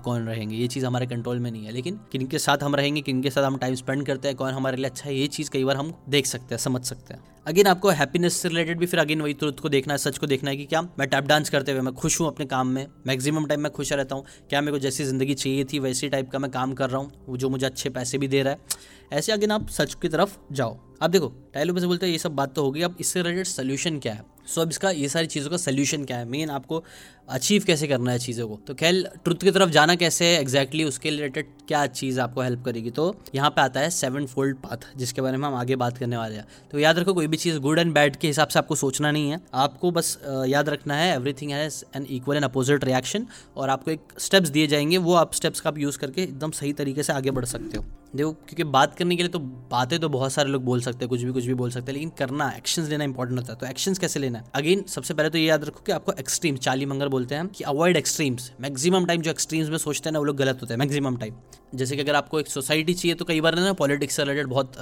कौन 0.00 0.26
रहेंगे, 0.26 0.56
ये 0.56 0.66
चीज़ 0.68 0.86
हमारे 0.86 1.06
कंट्रोल 1.06 1.38
में 1.38 1.50
नहीं 1.50 1.64
है। 1.64 1.72
लेकिन 1.72 2.00
किनके 2.12 2.38
साथ 2.38 2.62
हम 2.62 2.76
रहेंगे, 2.76 3.00
किनके 3.00 3.30
साथ 3.30 3.42
हम 3.42 3.56
टाइम 3.56 3.74
स्पेंड 3.74 4.06
करते 4.06 4.28
हैं, 4.28 4.36
कौन 4.36 4.52
हमारे 4.52 4.76
लिए 4.84 4.90
अच्छा 4.90 5.10
ये 5.10 5.26
चीज़ 5.28 5.50
कई 5.50 5.64
बार 5.64 5.76
हम 5.76 5.92
देख 6.08 6.26
सकते 6.26 6.54
हैं, 6.54 6.58
समझ 6.58 6.84
सकते 6.84 7.14
हैं। 7.14 7.22
अगेन, 7.46 7.66
आपको 7.66 7.88
हैप्पीनेस 7.90 8.34
से 8.34 8.48
रिलेटेड 8.48 8.78
भी 8.78 8.86
फिर 8.86 9.00
अगेन 9.00 9.20
वही 9.20 9.34
तुरंत 9.34 9.60
को 9.60 9.68
देखना 9.68 9.94
है, 9.94 9.98
सच 9.98 10.18
को 10.18 10.26
देखना 10.26 10.50
है 10.50 10.56
कि 10.56 10.64
क्या 10.64 10.82
मैं 10.98 11.08
टैप 11.08 11.24
डांस 11.24 11.50
करते 11.50 11.72
हुए 11.72 11.80
मैं 11.80 11.92
खुश 11.94 12.20
हूँ 12.20 12.26
अपने 12.28 12.46
काम 12.46 12.68
में। 12.68 12.86
मैक्सिमम 13.06 13.46
टाइम 13.46 13.60
मैं 13.60 13.72
खुश 13.72 13.92
रहता 13.92 14.14
हूँ। 14.14 14.24
क्या 14.50 14.60
मेरे 14.60 14.72
को 14.72 14.78
जैसी 14.78 15.04
ज़िंदगी 15.04 15.34
चाहिए 15.34 15.64
थी, 15.64 15.78
वैसी 15.78 16.08
टाइप 16.08 16.30
का 16.30 16.38
मैं 16.38 16.50
काम 16.50 16.72
कर 16.74 16.90
रहा 16.90 17.00
हूँ 17.00 17.36
जो 17.36 17.48
मुझे 17.48 17.66
अच्छे 17.66 17.90
पैसे 17.90 18.18
भी 18.18 18.28
दे 18.28 18.42
रहा 18.42 18.52
है। 18.52 18.82
ऐसे 19.12 19.32
अगेन 19.32 19.50
आप 19.50 19.68
सच 19.70 19.94
की 19.94 20.08
तरफ़ 20.08 20.36
जाओ। 20.52 20.78
अब 21.02 21.10
देखो 21.10 21.32
टाइलो 21.54 21.78
से 21.78 21.86
बोलते 21.86 22.06
हैं, 22.06 22.12
ये 22.12 22.18
सब 22.18 22.34
बात 22.34 22.54
तो 22.54 22.62
होगी 22.64 22.82
अब 22.82 22.96
इससे 23.00 23.22
रिलेटेड 23.22 23.46
सोल्यूशन 23.46 23.98
क्या 23.98 24.12
है? 24.14 24.33
सो 24.46 24.60
अब 24.60 24.70
इसका 24.70 24.90
ये 24.90 25.08
सारी 25.08 25.26
चीज़ों 25.26 25.50
का 25.50 25.56
सोल्यूशन 25.56 26.04
क्या 26.04 26.16
है? 26.16 26.24
मेन 26.24 26.50
आपको 26.50 26.82
अचीव 27.28 27.64
कैसे 27.66 27.86
करना 27.88 28.12
है 28.12 28.18
चीज़ों 28.18 28.48
को? 28.48 28.58
तो 28.66 28.74
खैर 28.74 29.02
ट्रुथ 29.24 29.36
की 29.36 29.50
तरफ़ 29.50 29.70
जाना 29.70 29.94
कैसे 29.94 30.24
है 30.24 30.40
एग्जैक्टली 30.40 30.84
उसके 30.84 31.10
रिलेटेड 31.10 31.46
क्या 31.68 31.86
चीज़ 31.88 32.20
आपको 32.20 32.42
हेल्प 32.42 32.64
करेगी? 32.64 32.90
तो 32.90 33.14
यहाँ 33.34 33.50
पे 33.50 33.60
आता 33.60 33.80
है 33.80 33.90
सेवन 33.90 34.26
फोल्ड 34.26 34.56
पाथ 34.58 34.86
जिसके 34.96 35.22
बारे 35.22 35.36
में 35.36 35.46
हम 35.48 35.54
आगे 35.54 35.76
बात 35.76 35.98
करने 35.98 36.16
वाले 36.16 36.36
हैं। 36.36 36.46
तो 36.72 36.78
याद 36.78 36.98
रखो, 36.98 37.14
कोई 37.14 37.26
भी 37.26 37.36
चीज़ 37.36 37.58
गुड 37.58 37.78
एंड 37.78 37.94
बैड 37.94 38.16
के 38.16 38.26
हिसाब 38.26 38.48
से 38.48 38.58
आपको 38.58 38.74
सोचना 38.74 39.10
नहीं 39.10 39.30
है। 39.30 39.40
आपको 39.54 39.90
बस 39.90 40.18
याद 40.48 40.68
रखना 40.68 40.96
है 40.96 41.14
everything 41.14 41.50
has 41.50 41.82
an 41.96 42.06
equal 42.10 42.36
and 42.36 42.44
opposite 42.44 42.84
reaction 42.84 43.26
और 43.56 43.68
आपको 43.68 43.90
एक 43.90 44.00
स्टेप्स 44.18 44.48
दिए 44.48 44.66
जाएँगे, 44.66 44.96
वो 44.98 45.14
आप 45.14 45.34
स्टेप्स 45.34 45.60
का 45.60 45.70
आप 45.70 45.78
यूज़ 45.78 45.98
करके 45.98 46.22
एकदम 46.22 46.50
सही 46.52 46.72
तरीके 46.72 47.02
से 47.02 47.12
आगे 47.12 47.30
बढ़ 47.30 47.44
सकते 47.44 47.76
हो। 47.76 47.84
देखो, 48.14 48.30
क्योंकि 48.32 48.64
बात 48.64 48.94
करने 48.94 49.16
के 49.16 49.22
लिए 49.22 49.30
तो 49.30 49.38
बातें 49.70 49.98
तो 50.00 50.08
बहुत 50.08 50.32
सारे 50.32 50.50
लोग 50.50 50.64
बोल 50.64 50.80
सकते 50.80 50.98
हैं, 50.98 51.08
कुछ 51.08 51.22
भी 51.22 51.32
कुछ 51.32 51.46
भी 51.46 51.54
बोल 51.54 51.70
सकते 51.70 51.92
हैं, 51.92 51.98
लेकिन 51.98 52.10
करना 52.18 52.50
एक्शंस 52.56 52.88
लेना 52.88 53.04
इंपॉर्टेंट 53.04 53.38
होता 53.40 53.52
है। 53.52 53.58
तो 53.58 53.66
एक्शंस 53.66 53.98
कैसे 53.98 54.20
लेना 54.20 54.38
है? 54.38 54.44
अगेन 54.54 54.82
सबसे 54.88 55.14
पहले 55.14 55.30
तो 55.30 55.38
ये 55.38 55.44
याद 55.44 55.64
रखो 55.64 55.82
कि 55.86 55.92
आपको 55.92 56.12
एक्सट्रीम 56.12 56.56
चाली 56.56 56.86
मंगर 56.86 57.08
बोलते 57.08 57.34
हैं 57.34 57.46
कि 57.48 57.64
अवॉइड 57.64 57.96
एक्सट्रीम्स 57.96 58.50
मैक्सिमम 58.60 59.06
टाइम 59.06 59.22
जो 59.22 59.30
एक्सट्रीम्स 59.30 59.68
में 59.70 59.78
सोचते 59.78 60.08
हैं 60.08 60.12
ना, 60.12 60.18
वो 60.18 60.24
लोग 60.24 60.36
गलत 60.36 60.58
होते 60.62 60.74
हैं 60.74 60.78
मैक्सिमम 60.78 61.16
टाइम 61.16 61.34
जैसे 61.74 61.96
कि 61.96 62.02
अगर 62.02 62.14
आपको 62.14 62.40
एक 62.40 62.48
सोसाइटी 62.48 62.94
चाहिए 62.94 63.14
तो 63.14 63.24
कई 63.24 63.40
बार 63.40 63.54
ना 63.54 63.72
पॉलिटिक्स 63.72 64.16
से 64.16 64.22
रिलेटेड 64.22 64.46
बहुत 64.46 64.72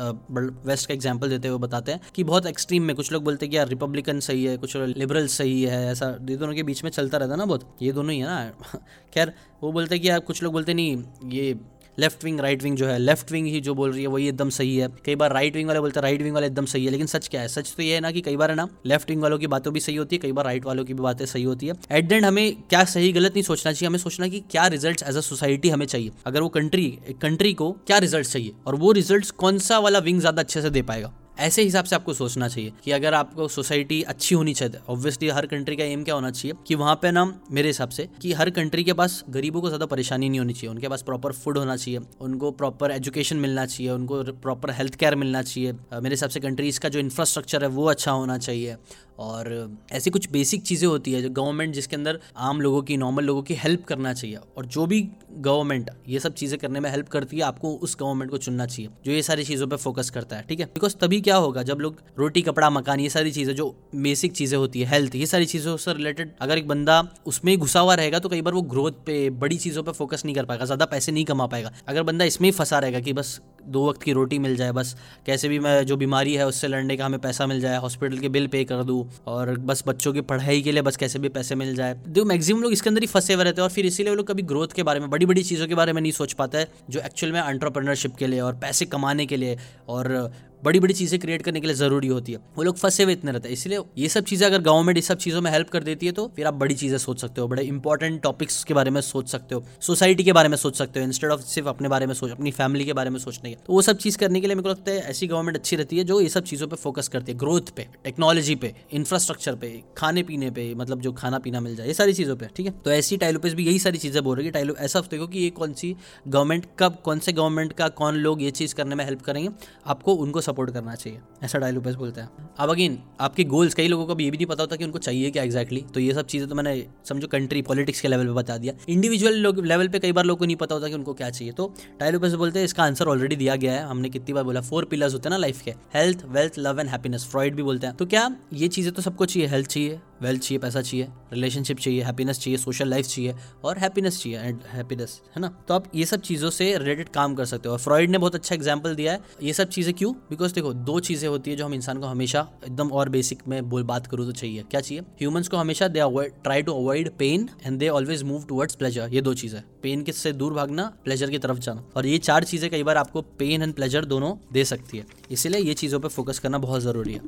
वेस्ट 0.66 0.88
का 0.88 0.94
एग्ज़ाम्पल 0.94 1.28
देते 1.28 1.48
हुए 1.48 1.58
बताते 1.58 1.92
हैं 1.92 2.00
कि 2.14 2.24
बहुत 2.24 2.46
एक्सट्रीम 2.46 2.82
में 2.82 2.94
कुछ 2.96 3.12
लोग 3.12 3.24
बोलते 3.24 3.46
हैं 3.46 3.50
कि 3.50 3.56
यार 3.56 3.68
रिपब्लिकन 3.68 4.20
सही 4.20 4.44
है, 4.44 4.56
कुछ 4.56 4.76
लिबरल 4.76 5.26
सही 5.26 5.62
है, 5.62 5.86
ऐसा, 5.92 6.16
ये 6.30 6.36
दोनों 6.36 6.54
के 6.54 6.62
बीच 6.62 6.84
में 6.84 6.90
चलता 6.90 7.18
रहता 7.18 7.32
है 7.32 7.38
ना 7.38 7.44
बहुत। 7.44 7.76
ये 7.82 7.92
दोनों 7.92 8.12
ही 8.12 8.18
है 8.18 8.26
ना। 8.26 8.78
खैर, 9.14 9.32
वो 9.62 9.72
बोलते 9.72 9.94
हैं 9.94 10.02
कि 10.02 10.08
यार, 10.08 10.20
कुछ 10.20 10.42
लोग 10.42 10.52
बोलते 10.52 10.74
नहीं, 10.74 11.04
ये 11.24 11.54
लेफ़्ट 11.98 12.24
विंग 12.24 12.40
राइट 12.40 12.62
विंग 12.62 12.76
जो 12.76 12.86
है 12.86 12.98
लेफ़्ट 12.98 13.32
विंग 13.32 13.46
ही 13.46 13.60
जो 13.60 13.74
बोल 13.74 13.92
रही 13.92 14.02
है, 14.02 14.08
वही 14.08 14.28
एकदम 14.28 14.50
सही 14.50 14.76
है। 14.76 14.88
कई 15.04 15.14
बार 15.14 15.32
राइट 15.32 15.56
विंग 15.56 15.68
वाले 15.68 15.80
बोलते 15.80 16.00
हैं 16.00 16.02
राइट 16.02 16.22
विंग 16.22 16.34
वाले 16.34 16.46
एकदम 16.46 16.66
सही 16.66 16.84
है, 16.84 16.90
लेकिन 16.90 17.06
सच 17.06 17.28
क्या 17.28 17.40
है? 17.40 17.48
सच 17.48 17.72
तो 17.76 17.82
ये 17.82 17.94
है 17.94 18.00
ना 18.00 18.10
कि 18.10 18.20
कई 18.20 18.36
बार 18.36 18.50
है 18.50 18.56
ना 18.56 18.68
लेफ़्ट 18.86 19.10
विंग 19.10 19.22
वालों 19.22 19.38
की 19.38 19.46
बातों 19.46 19.72
भी 19.72 19.80
सही 19.80 19.96
होती 19.96 20.16
है, 20.16 20.20
कई 20.20 20.32
बार 20.32 20.44
राइट 20.44 20.64
वालों 20.64 20.84
की 20.84 20.94
भी 20.94 21.02
बातें 21.02 21.24
सही 21.26 21.42
होती 21.42 21.66
है। 21.66 21.74
एट 21.92 22.08
द 22.08 22.12
एंड 22.12 22.24
हमें 22.24 22.54
क्या 22.62 22.84
सही, 22.86 23.12
गलत 23.12 23.32
नहीं 23.32 23.42
सोचना 23.42 23.72
चाहिए, 23.72 23.88
हमें 23.88 23.98
सोचना 23.98 24.28
कि 24.28 24.40
क्या 24.50 24.66
रिज़ल्ट 24.66 25.02
एज 25.02 25.16
अ 25.16 25.20
सोसाइटी 25.20 25.68
हमें 25.68 25.86
चाहिए। 25.86 26.10
अगर 26.26 26.42
वो 26.42 26.48
कंट्री 26.50 26.88
कंट्री 27.22 27.54
को 27.54 27.72
क्या 27.86 27.98
रिज़ल्ट 27.98 28.26
चाहिए? 28.26 28.52
और 28.66 28.74
वो 28.74 28.92
रिज़ल्ट 28.92 29.30
कौन 29.36 29.58
सा 29.60 29.78
वाला 29.78 29.98
विंग 29.98 30.20
ज़्यादा 30.20 30.42
अच्छे 30.42 30.62
से 30.62 30.70
दे 30.70 30.82
पाएगा? 30.82 31.12
ऐसे 31.36 31.62
हिसाब 31.62 31.84
से 31.84 31.94
आपको 31.96 32.12
सोचना 32.14 32.48
चाहिए 32.48 32.72
कि 32.84 32.90
अगर 32.92 33.14
आपको 33.14 33.46
सोसाइटी 33.48 34.00
अच्छी 34.04 34.34
होनी 34.34 34.52
चाहिए 34.54 34.80
ऑब्वियसली 34.88 35.28
हर 35.28 35.46
कंट्री 35.46 35.76
का 35.76 35.84
एम 35.84 36.02
क्या 36.04 36.14
होना 36.14 36.30
चाहिए, 36.30 36.54
कि 36.66 36.74
वहाँ 36.74 36.94
पे 37.02 37.10
ना 37.10 37.24
मेरे 37.50 37.68
हिसाब 37.68 37.88
से 37.88 38.08
कि 38.22 38.32
हर 38.32 38.50
कंट्री 38.50 38.84
के 38.84 38.92
पास 38.92 39.22
गरीबों 39.30 39.60
को 39.60 39.68
ज़्यादा 39.68 39.86
परेशानी 39.86 40.28
नहीं 40.28 40.40
होनी 40.40 40.52
चाहिए, 40.52 40.70
उनके 40.70 40.88
पास 40.88 41.02
प्रॉपर 41.02 41.32
फ़ूड 41.32 41.58
होना 41.58 41.76
चाहिए, 41.76 42.00
उनको 42.20 42.50
प्रॉपर 42.52 42.90
एजुकेशन 42.90 43.36
मिलना 43.36 43.66
चाहिए, 43.66 43.90
उनको 43.92 44.22
प्रॉपर 44.42 44.70
हेल्थ 44.70 44.94
केयर 44.94 45.14
मिलना 45.14 45.42
चाहिए। 45.42 45.72
मेरे 45.72 46.10
हिसाब 46.10 46.30
से 46.30 46.40
कंट्रीज़ 46.40 46.80
का 46.80 46.88
जो 46.88 46.98
इंफ्रास्ट्रक्चर 46.98 47.62
है 47.62 47.68
वो 47.70 47.86
अच्छा 47.86 48.12
होना 48.12 48.38
चाहिए। 48.38 48.76
और 49.18 49.76
ऐसी 49.92 50.10
कुछ 50.10 50.30
बेसिक 50.30 50.62
चीज़ें 50.62 50.86
होती 50.88 51.12
है 51.12 51.22
जो 51.22 51.30
गवर्नमेंट 51.32 51.74
जिसके 51.74 51.96
अंदर 51.96 52.18
आम 52.38 52.60
लोगों 52.60 52.82
की 52.82 52.96
नॉर्मल 52.96 53.24
लोगों 53.24 53.42
की 53.42 53.54
हेल्प 53.54 53.84
करना 53.84 54.12
चाहिए। 54.12 54.38
और 54.56 54.66
जो 54.66 54.86
भी 54.86 55.00
गवर्नमेंट 55.32 55.90
ये 56.08 56.18
सब 56.18 56.34
चीज़ें 56.34 56.58
करने 56.60 56.80
में 56.80 56.90
हेल्प 56.90 57.08
करती 57.08 57.36
है, 57.36 57.42
आपको 57.42 57.74
उस 57.74 57.96
गवर्नमेंट 58.00 58.30
को 58.30 58.38
चुनना 58.38 58.66
चाहिए, 58.66 58.90
जो 59.04 59.12
ये 59.12 59.22
सारी 59.22 59.44
चीज़ों 59.44 59.66
पर 59.66 59.76
फोकस 59.76 60.10
करता 60.10 60.36
है, 60.36 60.44
ठीक 60.48 60.60
है? 60.60 60.66
बिकॉज़ 60.66 60.96
तभी 60.96 61.20
क्या 61.20 61.36
होगा, 61.36 61.62
जब 61.62 61.80
लोग 61.80 62.02
रोटी, 62.18 62.42
कपड़ा, 62.42 62.70
मकान, 62.70 63.00
ये 63.00 63.08
सारी 63.08 63.30
चीज़ें, 63.30 63.54
जो 63.54 63.68
बेसिक 63.96 64.32
चीज़ें 64.32 64.58
होती 64.58 64.80
है 64.80 64.88
हेल्थ 64.88 65.14
ये 65.14 65.26
सारी 65.26 65.46
चीज़ों 65.46 65.76
से 65.76 65.92
रिलेटेड 65.92 66.32
अगर 66.40 66.58
एक 66.58 66.68
बंदा 66.68 67.02
उसमें 67.26 67.52
ही 67.52 67.56
घुसा 67.58 67.80
हुआ 67.80 67.94
रहेगा 67.94 68.18
तो 68.18 68.28
कई 68.28 68.42
बार 68.42 68.54
वो 68.54 68.62
ग्रोथ 68.64 68.92
पे, 69.06 69.28
बड़ी 69.32 69.56
चीज़ों 69.58 69.82
पर 69.82 69.92
फोकस 69.92 70.24
नहीं 70.24 70.34
कर 70.34 70.44
पाएगा, 70.44 70.64
ज़्यादा 70.64 70.84
पैसे 70.86 71.12
नहीं 71.12 71.24
कमा 71.24 71.46
पाएगा। 71.46 71.72
अगर 71.88 72.02
बंदा 72.02 72.24
इसमें 72.24 72.48
ही 72.48 72.52
फंसा 72.52 72.78
रहेगा 72.78 73.00
कि 73.00 73.12
बस 73.12 73.40
दो 73.64 73.88
वक्त 73.88 74.02
की 74.02 74.12
रोटी 74.12 74.38
मिल 74.38 74.56
जाए, 74.56 74.72
बस 74.72 74.96
कैसे 75.26 75.48
भी 75.48 75.58
मैं, 75.58 75.84
जो 75.86 75.96
बीमारी 75.96 76.34
है, 76.34 76.46
उससे 76.46 76.68
लड़ने 76.68 76.96
का 76.96 77.06
हमें 77.06 77.20
पैसा 77.20 77.46
मिल 77.46 77.60
जाए 77.60 77.78
हॉस्पिटल 77.78 78.18
के 78.18 78.28
बिल 78.28 78.46
पे 78.46 78.64
कर 78.64 78.82
दूँ 78.84 79.01
और 79.26 79.56
बस 79.60 79.82
बच्चों 79.86 80.12
की 80.12 80.20
पढ़ाई 80.22 80.62
के 80.62 80.72
लिए 80.72 80.82
बस 80.82 80.96
कैसे 80.96 81.18
भी 81.18 81.28
पैसे 81.30 81.54
मिल 81.54 81.74
जाए। 81.76 81.94
देखो 82.06 82.26
मैक्सिमम 82.26 82.62
लोग 82.62 82.72
इसके 82.72 82.90
अंदर 82.90 83.00
ही 83.00 83.06
फंसे 83.06 83.34
हुए 83.34 83.44
रहते 83.44 83.60
हैं 83.60 83.68
और 83.68 83.74
फिर 83.74 83.86
इसीलिए 83.86 84.10
वो 84.10 84.16
लोग 84.16 84.26
कभी 84.26 84.42
ग्रोथ 84.44 84.74
के 84.76 84.82
बारे 84.82 85.00
में 85.00 85.10
बड़ी 85.10 85.26
बड़ी 85.26 85.42
चीज़ों 85.42 85.68
के 85.68 85.74
बारे 85.74 85.92
में 85.92 86.00
नहीं 86.02 86.12
सोच 86.12 86.32
पाता 86.32 86.58
है, 86.58 86.68
जो 86.90 87.00
एक्चुअल 87.00 87.32
में 87.32 87.40
एंट्रप्रनरशिप 87.40 88.16
के 88.16 88.26
लिए 88.26 88.40
और 88.40 88.54
पैसे 88.56 88.86
कमाने 88.86 89.26
के 89.26 89.36
लिए 89.36 89.58
और 89.88 90.32
बड़ी 90.62 90.80
बड़ी 90.80 90.94
चीज़ें 90.94 91.18
क्रिएट 91.20 91.42
करने 91.42 91.60
के 91.60 91.66
लिए 91.66 91.76
ज़रूरी 91.76 92.08
होती 92.08 92.32
है। 92.32 92.38
वो 92.56 92.62
लोग 92.62 92.76
फंसे 92.76 93.02
हुए 93.02 93.12
इतने 93.12 93.32
रहते 93.32 93.48
हैं। 93.48 93.52
इसलिए 93.52 93.78
ये 93.98 94.08
सब 94.08 94.24
चीज़ें 94.24 94.46
अगर 94.46 94.60
गवर्नमेंट 94.62 94.98
इस 94.98 95.06
सब 95.06 95.18
चीज़ों 95.18 95.40
में 95.42 95.50
हेल्प 95.50 95.70
कर 95.70 95.82
देती 95.82 96.06
है 96.06 96.12
तो 96.12 96.26
फिर 96.36 96.46
आप 96.46 96.54
बड़ी 96.54 96.74
चीज़ें 96.74 96.96
सोच 96.98 97.20
सकते 97.20 97.40
हो, 97.40 97.46
बड़े 97.48 97.62
इंपॉर्टेंट 97.62 98.20
टॉपिक्स 98.22 98.62
के 98.64 98.74
बारे 98.74 98.90
में 98.90 99.00
सोच 99.00 99.28
सकते 99.30 99.54
हो 99.54 99.64
सोसाइटी 99.80 100.24
के 100.24 100.32
बारे 100.32 100.48
में 100.48 100.56
सोच 100.56 100.76
सकते 100.76 101.00
हो 101.00 101.06
इंस्टेड 101.06 101.30
ऑफ़ 101.30 101.40
सिर्फ़ 101.44 101.68
अपने 101.68 101.88
बारे 101.88 102.06
में 102.06 102.14
सोच, 102.14 102.30
अपनी 102.30 102.50
फैमिली 102.52 102.84
के 102.84 102.92
बारे 102.92 103.10
में 103.10 103.18
सोचने 103.20 103.50
है 103.50 103.56
तो 103.56 103.72
वो 103.72 103.82
सब 103.82 103.96
चीज़ 103.98 104.18
करने 104.18 104.40
के 104.40 104.46
लिए 104.46 104.56
मेरे 104.56 104.62
को 104.62 104.70
लगता 104.70 104.90
है 104.90 104.98
ऐसी 105.10 105.26
गवर्नमेंट 105.26 105.56
अच्छी 105.56 105.76
रहती 105.76 105.98
है 105.98 106.04
जो 106.04 106.20
ये 106.20 106.28
सब 106.28 106.44
चीज़ों 106.44 106.68
पर 106.68 106.76
फोकस 106.76 107.08
करती 107.08 107.32
है 107.32 107.38
ग्रोथ 107.38 107.74
पे 107.76 107.86
टेक्नोलॉजी 108.04 108.54
पे 108.56 108.74
इंफ्रास्ट्रक्चर 108.92 109.54
पे 109.54 109.72
खाने 109.96 110.22
पीने 110.22 110.50
पे 110.50 110.72
मतलब 110.74 111.00
जो 111.00 111.12
खाना 111.12 111.38
पीना 111.38 111.60
मिल 111.60 111.76
जाए, 111.76 111.86
ये 111.86 111.94
सारी 111.94 112.12
चीज़ों 112.12 112.36
पर 112.36 112.50
ठीक 112.56 112.66
है? 112.66 112.72
तो 112.84 112.90
ऐसी 112.92 113.16
टाइलोपेस 113.16 113.54
भी 113.54 113.66
यही 113.66 113.78
सारी 113.78 113.98
चीज़ें 113.98 114.22
बोल 114.24 114.36
रही 114.36 114.46
है 114.46 114.52
टाइलो 114.52 114.74
ऐसा 114.80 115.00
देखो 115.02 115.26
कि 115.26 115.38
ये 115.38 115.50
कौन 115.52 115.72
सी 115.74 115.94
गवर्नमेंट 116.28 116.66
कब, 116.78 116.96
कौन 117.04 117.18
से 117.18 117.32
गवर्नमेंट 117.32 117.72
का, 117.72 117.88
कौन 117.90 118.14
लोग 118.16 118.42
ये 118.42 118.50
चीज़ 118.52 118.74
करने 118.74 118.94
में 118.94 119.04
हेल्प 119.04 119.22
करेंगे, 119.22 119.48
आपको 119.86 120.14
उनको 120.14 120.40
सपोर्ट 120.52 120.70
करना 120.72 120.94
चाहिए, 120.96 121.18
ऐसा 121.44 121.58
डायलोपेस 121.58 121.94
बोलते 121.96 122.20
हैं। 122.20 122.50
अब 122.58 122.70
अगेन 122.70 122.98
आपके 123.20 123.44
गोल्स 123.46 123.74
कई 123.74 123.88
लोगों 123.88 124.06
को 124.06 124.14
भी 124.14 124.24
ये 124.24 124.30
भी 124.30 124.36
नहीं 124.36 124.46
पता 124.46 124.62
होता 124.62 124.76
कि 124.76 124.84
उनको 124.84 124.98
चाहिए 125.00 125.30
क्या 125.30 125.42
एक्जैक्टली 125.42 125.84
तो 125.94 126.00
ये 126.00 126.14
सब 126.14 126.26
चीज़ें 126.26 126.48
तो 126.48 126.54
मैंने, 126.54 126.86
समझो 127.04 127.26
कंट्री 127.28 127.62
पॉलिटिक्स 127.62 128.00
के 128.00 128.08
लेवल 128.08 128.26
पर 128.26 128.32
बता 128.34 128.56
दिया। 128.58 128.74
इंडिविजुअल 128.88 129.34
लेवल 129.62 129.88
पर 129.88 129.98
कई 129.98 130.12
बार 130.12 130.24
लोगों 130.24 130.38
को 130.38 130.44
नहीं 130.44 130.56
पता 130.56 130.74
होता 130.74 130.88
कि 130.88 130.94
उनको 130.94 131.14
क्या 131.14 131.30
चाहिए। 131.30 131.52
तो 131.52 131.72
टाइलोपेस 132.00 132.32
बोलते 132.34 132.58
हैं, 132.58 132.64
इसका 132.64 132.82
आंसर 132.84 133.08
ऑलरेडी 133.08 133.36
दिया 133.36 133.56
गया 133.56 133.72
है। 133.72 133.86
हमने 133.86 134.08
कितनी 134.10 134.32
बार 134.32 134.44
बोला 134.44 134.60
फोर 134.62 134.84
पिलर्स 134.84 135.14
होते 135.14 135.28
हैं 135.28 135.30
ना 135.30 135.36
लाइफ 135.38 135.60
के। 135.62 135.74
Health 135.94 136.24
wealth 136.28 136.58
love 136.58 136.80
and 136.80 136.88
happiness 136.88 137.26
Freud 137.30 137.54
भी 137.56 137.62
बोलते 137.62 137.86
हैं। 137.86 137.96
तो 137.96 138.06
क्या 138.06 138.30
ये 138.54 138.68
चीज़ें 138.68 138.92
तो 138.94 139.02
सबको 139.02 139.26
चाहिए 139.26 139.48
हेल्थ 139.48 139.68
चाहिए? 139.68 140.00
वेल्थ 140.22 140.42
चाहिए, 140.42 140.58
पैसा 140.58 140.80
चाहिए 140.82 141.08
रिलेशनशिप 141.32 141.78
चाहिए 141.78 142.02
हैप्पीनेस 142.02 142.38
चाहिए 142.38 142.58
सोशल 142.58 142.88
लाइफ 142.88 143.06
चाहिए 143.06 143.34
और 143.64 143.78
हैप्पीनेस 143.78 144.22
चाहिए 144.22 144.38
एंड 144.38 144.60
हैप्पीनेस 144.68 145.20
है 145.36 145.40
ना? 145.42 145.48
तो 145.68 145.74
आप 145.74 145.90
ये 145.94 146.04
सब 146.06 146.20
चीज़ों 146.20 146.50
से 146.50 146.76
रिलेटेड 146.78 147.08
काम 147.10 147.34
कर 147.34 147.44
सकते 147.44 147.68
हो। 147.68 147.72
और 147.72 147.80
फ्रॉइड 147.80 148.10
ने 148.10 148.18
बहुत 148.18 148.34
अच्छा 148.34 148.54
एग्ज़ाम्पल 148.54 148.94
दिया 148.94 149.12
है। 149.12 149.20
ये 149.42 149.52
सब 149.52 149.68
चीज़ें 149.68 149.92
क्यों? 149.94 150.12
बिकॉज़ 150.30 150.54
देखो, 150.54 150.72
दो 150.72 150.98
चीज़ें 151.00 151.28
होती 151.28 151.50
है 151.50 151.56
जो 151.56 151.64
हम 151.64 151.74
इंसान 151.74 152.00
को 152.00 152.06
हमेशा 152.06 152.46
एकदम 152.64 152.90
और 152.90 153.08
बेसिक 153.08 153.46
में 153.48 153.68
बोल, 153.68 153.82
बात 153.84 154.06
करूँ 154.06 154.26
तो 154.26 154.32
चाहिए। 154.32 154.64
क्या 154.70 154.80
चाहिए? 154.80 155.02
ह्यूमंस 155.20 155.48
को 155.48 155.56
हमेशा 155.56 155.88
they 155.88 156.00
try 156.42 156.62
to 156.62 156.72
avoid 156.74 157.10
pain 157.18 157.48
and 157.66 157.78
they 157.78 157.88
always 157.90 158.22
move 158.22 158.44
towards 158.44 158.74
pleasure 158.74 159.08
ये 159.12 159.20
दो 159.20 159.34
चीज़ें 159.34 159.60
पेन 159.82 160.02
के 160.02 160.12
से 160.12 160.32
दूर 160.32 160.52
भागना 160.54 160.84
प्लेजर 161.04 161.30
की 161.30 161.38
तरफ़ 161.38 161.58
जाना। 161.58 161.84
और 161.96 162.06
ये 162.06 162.18
चार 162.20 162.44
चीज़ें 162.44 162.70
कई 162.70 162.82
बार 162.82 162.96
आपको 162.96 163.22
पेन 163.38 163.62
एंड 163.62 163.74
प्लेजर 163.74 164.04
दोनों 164.04 164.34
दे 164.52 164.64
सकती 164.64 164.98
है। 164.98 165.06
इसीलिए 165.30 165.60
ये 165.60 165.74
चीज़ों 165.74 166.00
पर 166.00 166.08
फोकस 166.08 166.38
करना 166.38 166.58
बहुत 166.58 166.82
ज़रूरी 166.82 167.12
है। 167.12 167.20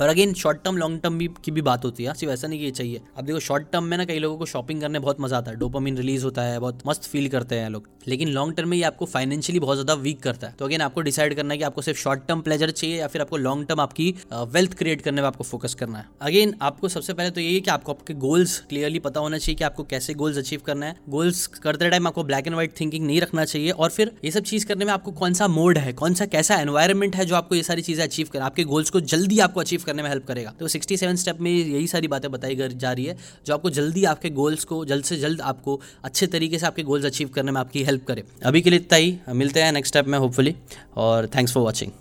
और 0.00 0.08
again 0.08 0.32
short 0.34 0.62
term 0.62 0.76
long 0.76 1.00
term 1.00 1.18
भी 1.18 1.28
की 1.44 1.50
भी 1.50 1.62
बात 1.62 1.84
होती 1.84 2.04
है। 2.04 2.14
ऐसा 2.34 2.48
नहीं 2.48 2.60
कि 2.60 2.70
चाहिए। 2.72 3.00
अब 3.16 3.24
देखो 3.24 3.40
शॉर्ट 3.40 3.70
टर्म 3.72 3.84
में 3.84 3.96
ना 3.96 4.04
कई 4.04 4.18
लोगों 4.18 4.36
को 4.38 4.46
शॉपिंग 4.46 4.80
करने 4.80 4.98
बहुत 4.98 5.20
मज़ा 5.20 5.38
आता 5.38 5.50
है। 5.50 5.56
डोपामिन 5.56 5.96
रिलीज़ 5.96 6.24
होता 6.24 6.42
है, 6.42 6.58
बहुत 6.60 6.82
मस्त 6.86 7.04
फील 7.04 7.28
करते 7.28 7.56
हैं 7.56 7.70
लोग। 7.70 7.88
लेकिन 8.08 8.28
लॉन्ग 8.28 8.54
टर्म 8.54 8.68
में 8.68 8.76
ये 8.76 8.82
आपको 8.84 9.06
फाइनेंशियली 9.06 9.60
बहुत 9.60 9.76
ज़्यादा 9.76 9.94
वीक 9.94 10.22
करता 10.22 10.46
है। 10.46 10.54
तो 10.58 10.64
अगेन 10.64 10.80
आपको 10.80 11.00
डिसाइड 11.02 11.34
करना 11.36 11.54
है 11.54 11.58
कि 11.58 11.64
आपको 11.64 11.82
सिर्फ़ 11.82 12.00
शॉर्ट 12.00 12.26
टर्म 12.28 12.40
प्लेजर 12.40 12.70
चाहिए 12.72 12.98
या 12.98 13.06
फिर 13.06 13.22
आपको 13.22 13.36
लॉन्ग 13.36 13.66
टर्म 13.66 13.80
आपकी 13.80 14.14
वेल्थ 14.32 14.74
क्रिएट 14.78 15.02
करने 15.02 15.20
में 15.20 15.28
आपको 15.28 15.44
फोकस 15.44 15.74
करना 15.74 15.98
है। 15.98 16.06
अगेन 16.22 16.54
आपको 16.62 16.88
सबसे 16.88 17.12
पहले 17.12 17.30
तो 17.30 17.40
ये 17.40 17.60
कि 17.60 17.70
आपको 17.70 17.92
आपके 17.92 18.14
गोल्स 18.20 18.58
क्लियरली 18.68 18.98
पता 19.00 19.20
होना 19.20 19.38
चाहिए 19.38 19.56
कि 19.56 19.64
आपको 19.64 19.84
कैसे 19.84 20.14
गोल्स 20.14 20.38
अचीव 20.38 20.60
करना 20.66 20.86
है। 20.86 20.96
गोल्स 21.08 21.46
करते 21.46 21.90
टाइम 21.90 22.06
आपको 22.06 22.24
ब्लैक 22.24 22.46
एंड 22.46 22.54
व्हाइट 22.54 22.72
थिंकिंग 22.80 23.06
नहीं 23.06 23.20
रखना 23.20 23.44
चाहिए 23.44 23.70
और 23.70 23.90
फिर 23.90 24.12
ये 24.24 24.30
सब 24.30 24.42
चीज़ 24.44 24.66
करने 24.66 24.84
में 24.84 24.92
आपको 24.92 25.12
कौन 25.14 25.34
सा 25.34 25.48
मोड 25.48 25.78
है, 25.78 25.92
कौन 25.94 26.14
सा 26.14 26.26
कैसा 26.26 26.56
एनवायरमेंट 26.56 27.16
है 27.16 27.24
जो 27.26 27.34
आपको 27.34 27.54
ये 27.54 27.62
सारी 27.62 27.82
चीज़ें 27.82 28.04
अचीव 28.04 28.28
कर, 28.32 28.40
आपके 28.40 28.64
गोल्स 28.64 28.90
को 28.90 29.00
जल्दी 29.02 29.38
आपको 29.40 29.60
अचीव 29.60 29.82
करने 29.86 30.02
में 30.02 30.08
हेल्प 30.10 30.26
करेगा। 30.26 30.52
तो 30.60 30.68
सिक्सटी 30.68 30.96
सेवन 30.96 31.16
स्टेप 31.16 31.40
में 31.40 31.50
यही 31.50 31.86
सारी 31.86 32.08
बातें 32.28 32.56
बताई 32.56 32.78
जा 32.78 32.92
रही 32.92 33.04
है, 33.04 33.16
जो 33.46 33.54
आपको 33.54 33.70
जल्दी 33.70 34.04
आपके 34.04 34.30
गोल्स 34.30 34.64
को, 34.64 34.84
जल्द 34.84 35.04
से 35.04 35.16
जल्द 35.16 35.40
आपको 35.40 35.80
अच्छे 36.04 36.26
तरीके 36.26 36.58
से 36.58 36.66
आपके 36.66 36.82
गोल्स 36.82 37.04
अचीव 37.04 37.28
करने 37.28 37.52
में 37.52 37.60
आपकी 37.60 37.82
हेल्प 37.82 38.04
करे। 38.04 38.24
अभी 38.44 38.60
के 38.60 38.70
लिए 38.70 38.78
इतना 38.78 38.98
ही। 38.98 39.18
मिलते 39.28 39.62
हैं 39.62 39.72
नेक्स्ट 39.72 39.94
स्टेप 39.94 40.06
में 40.06 40.18
होपफुली 40.18 40.56
और 40.96 41.26
थैंक्स 41.26 41.52
फॉर 41.52 41.62
वॉचिंग 41.62 41.92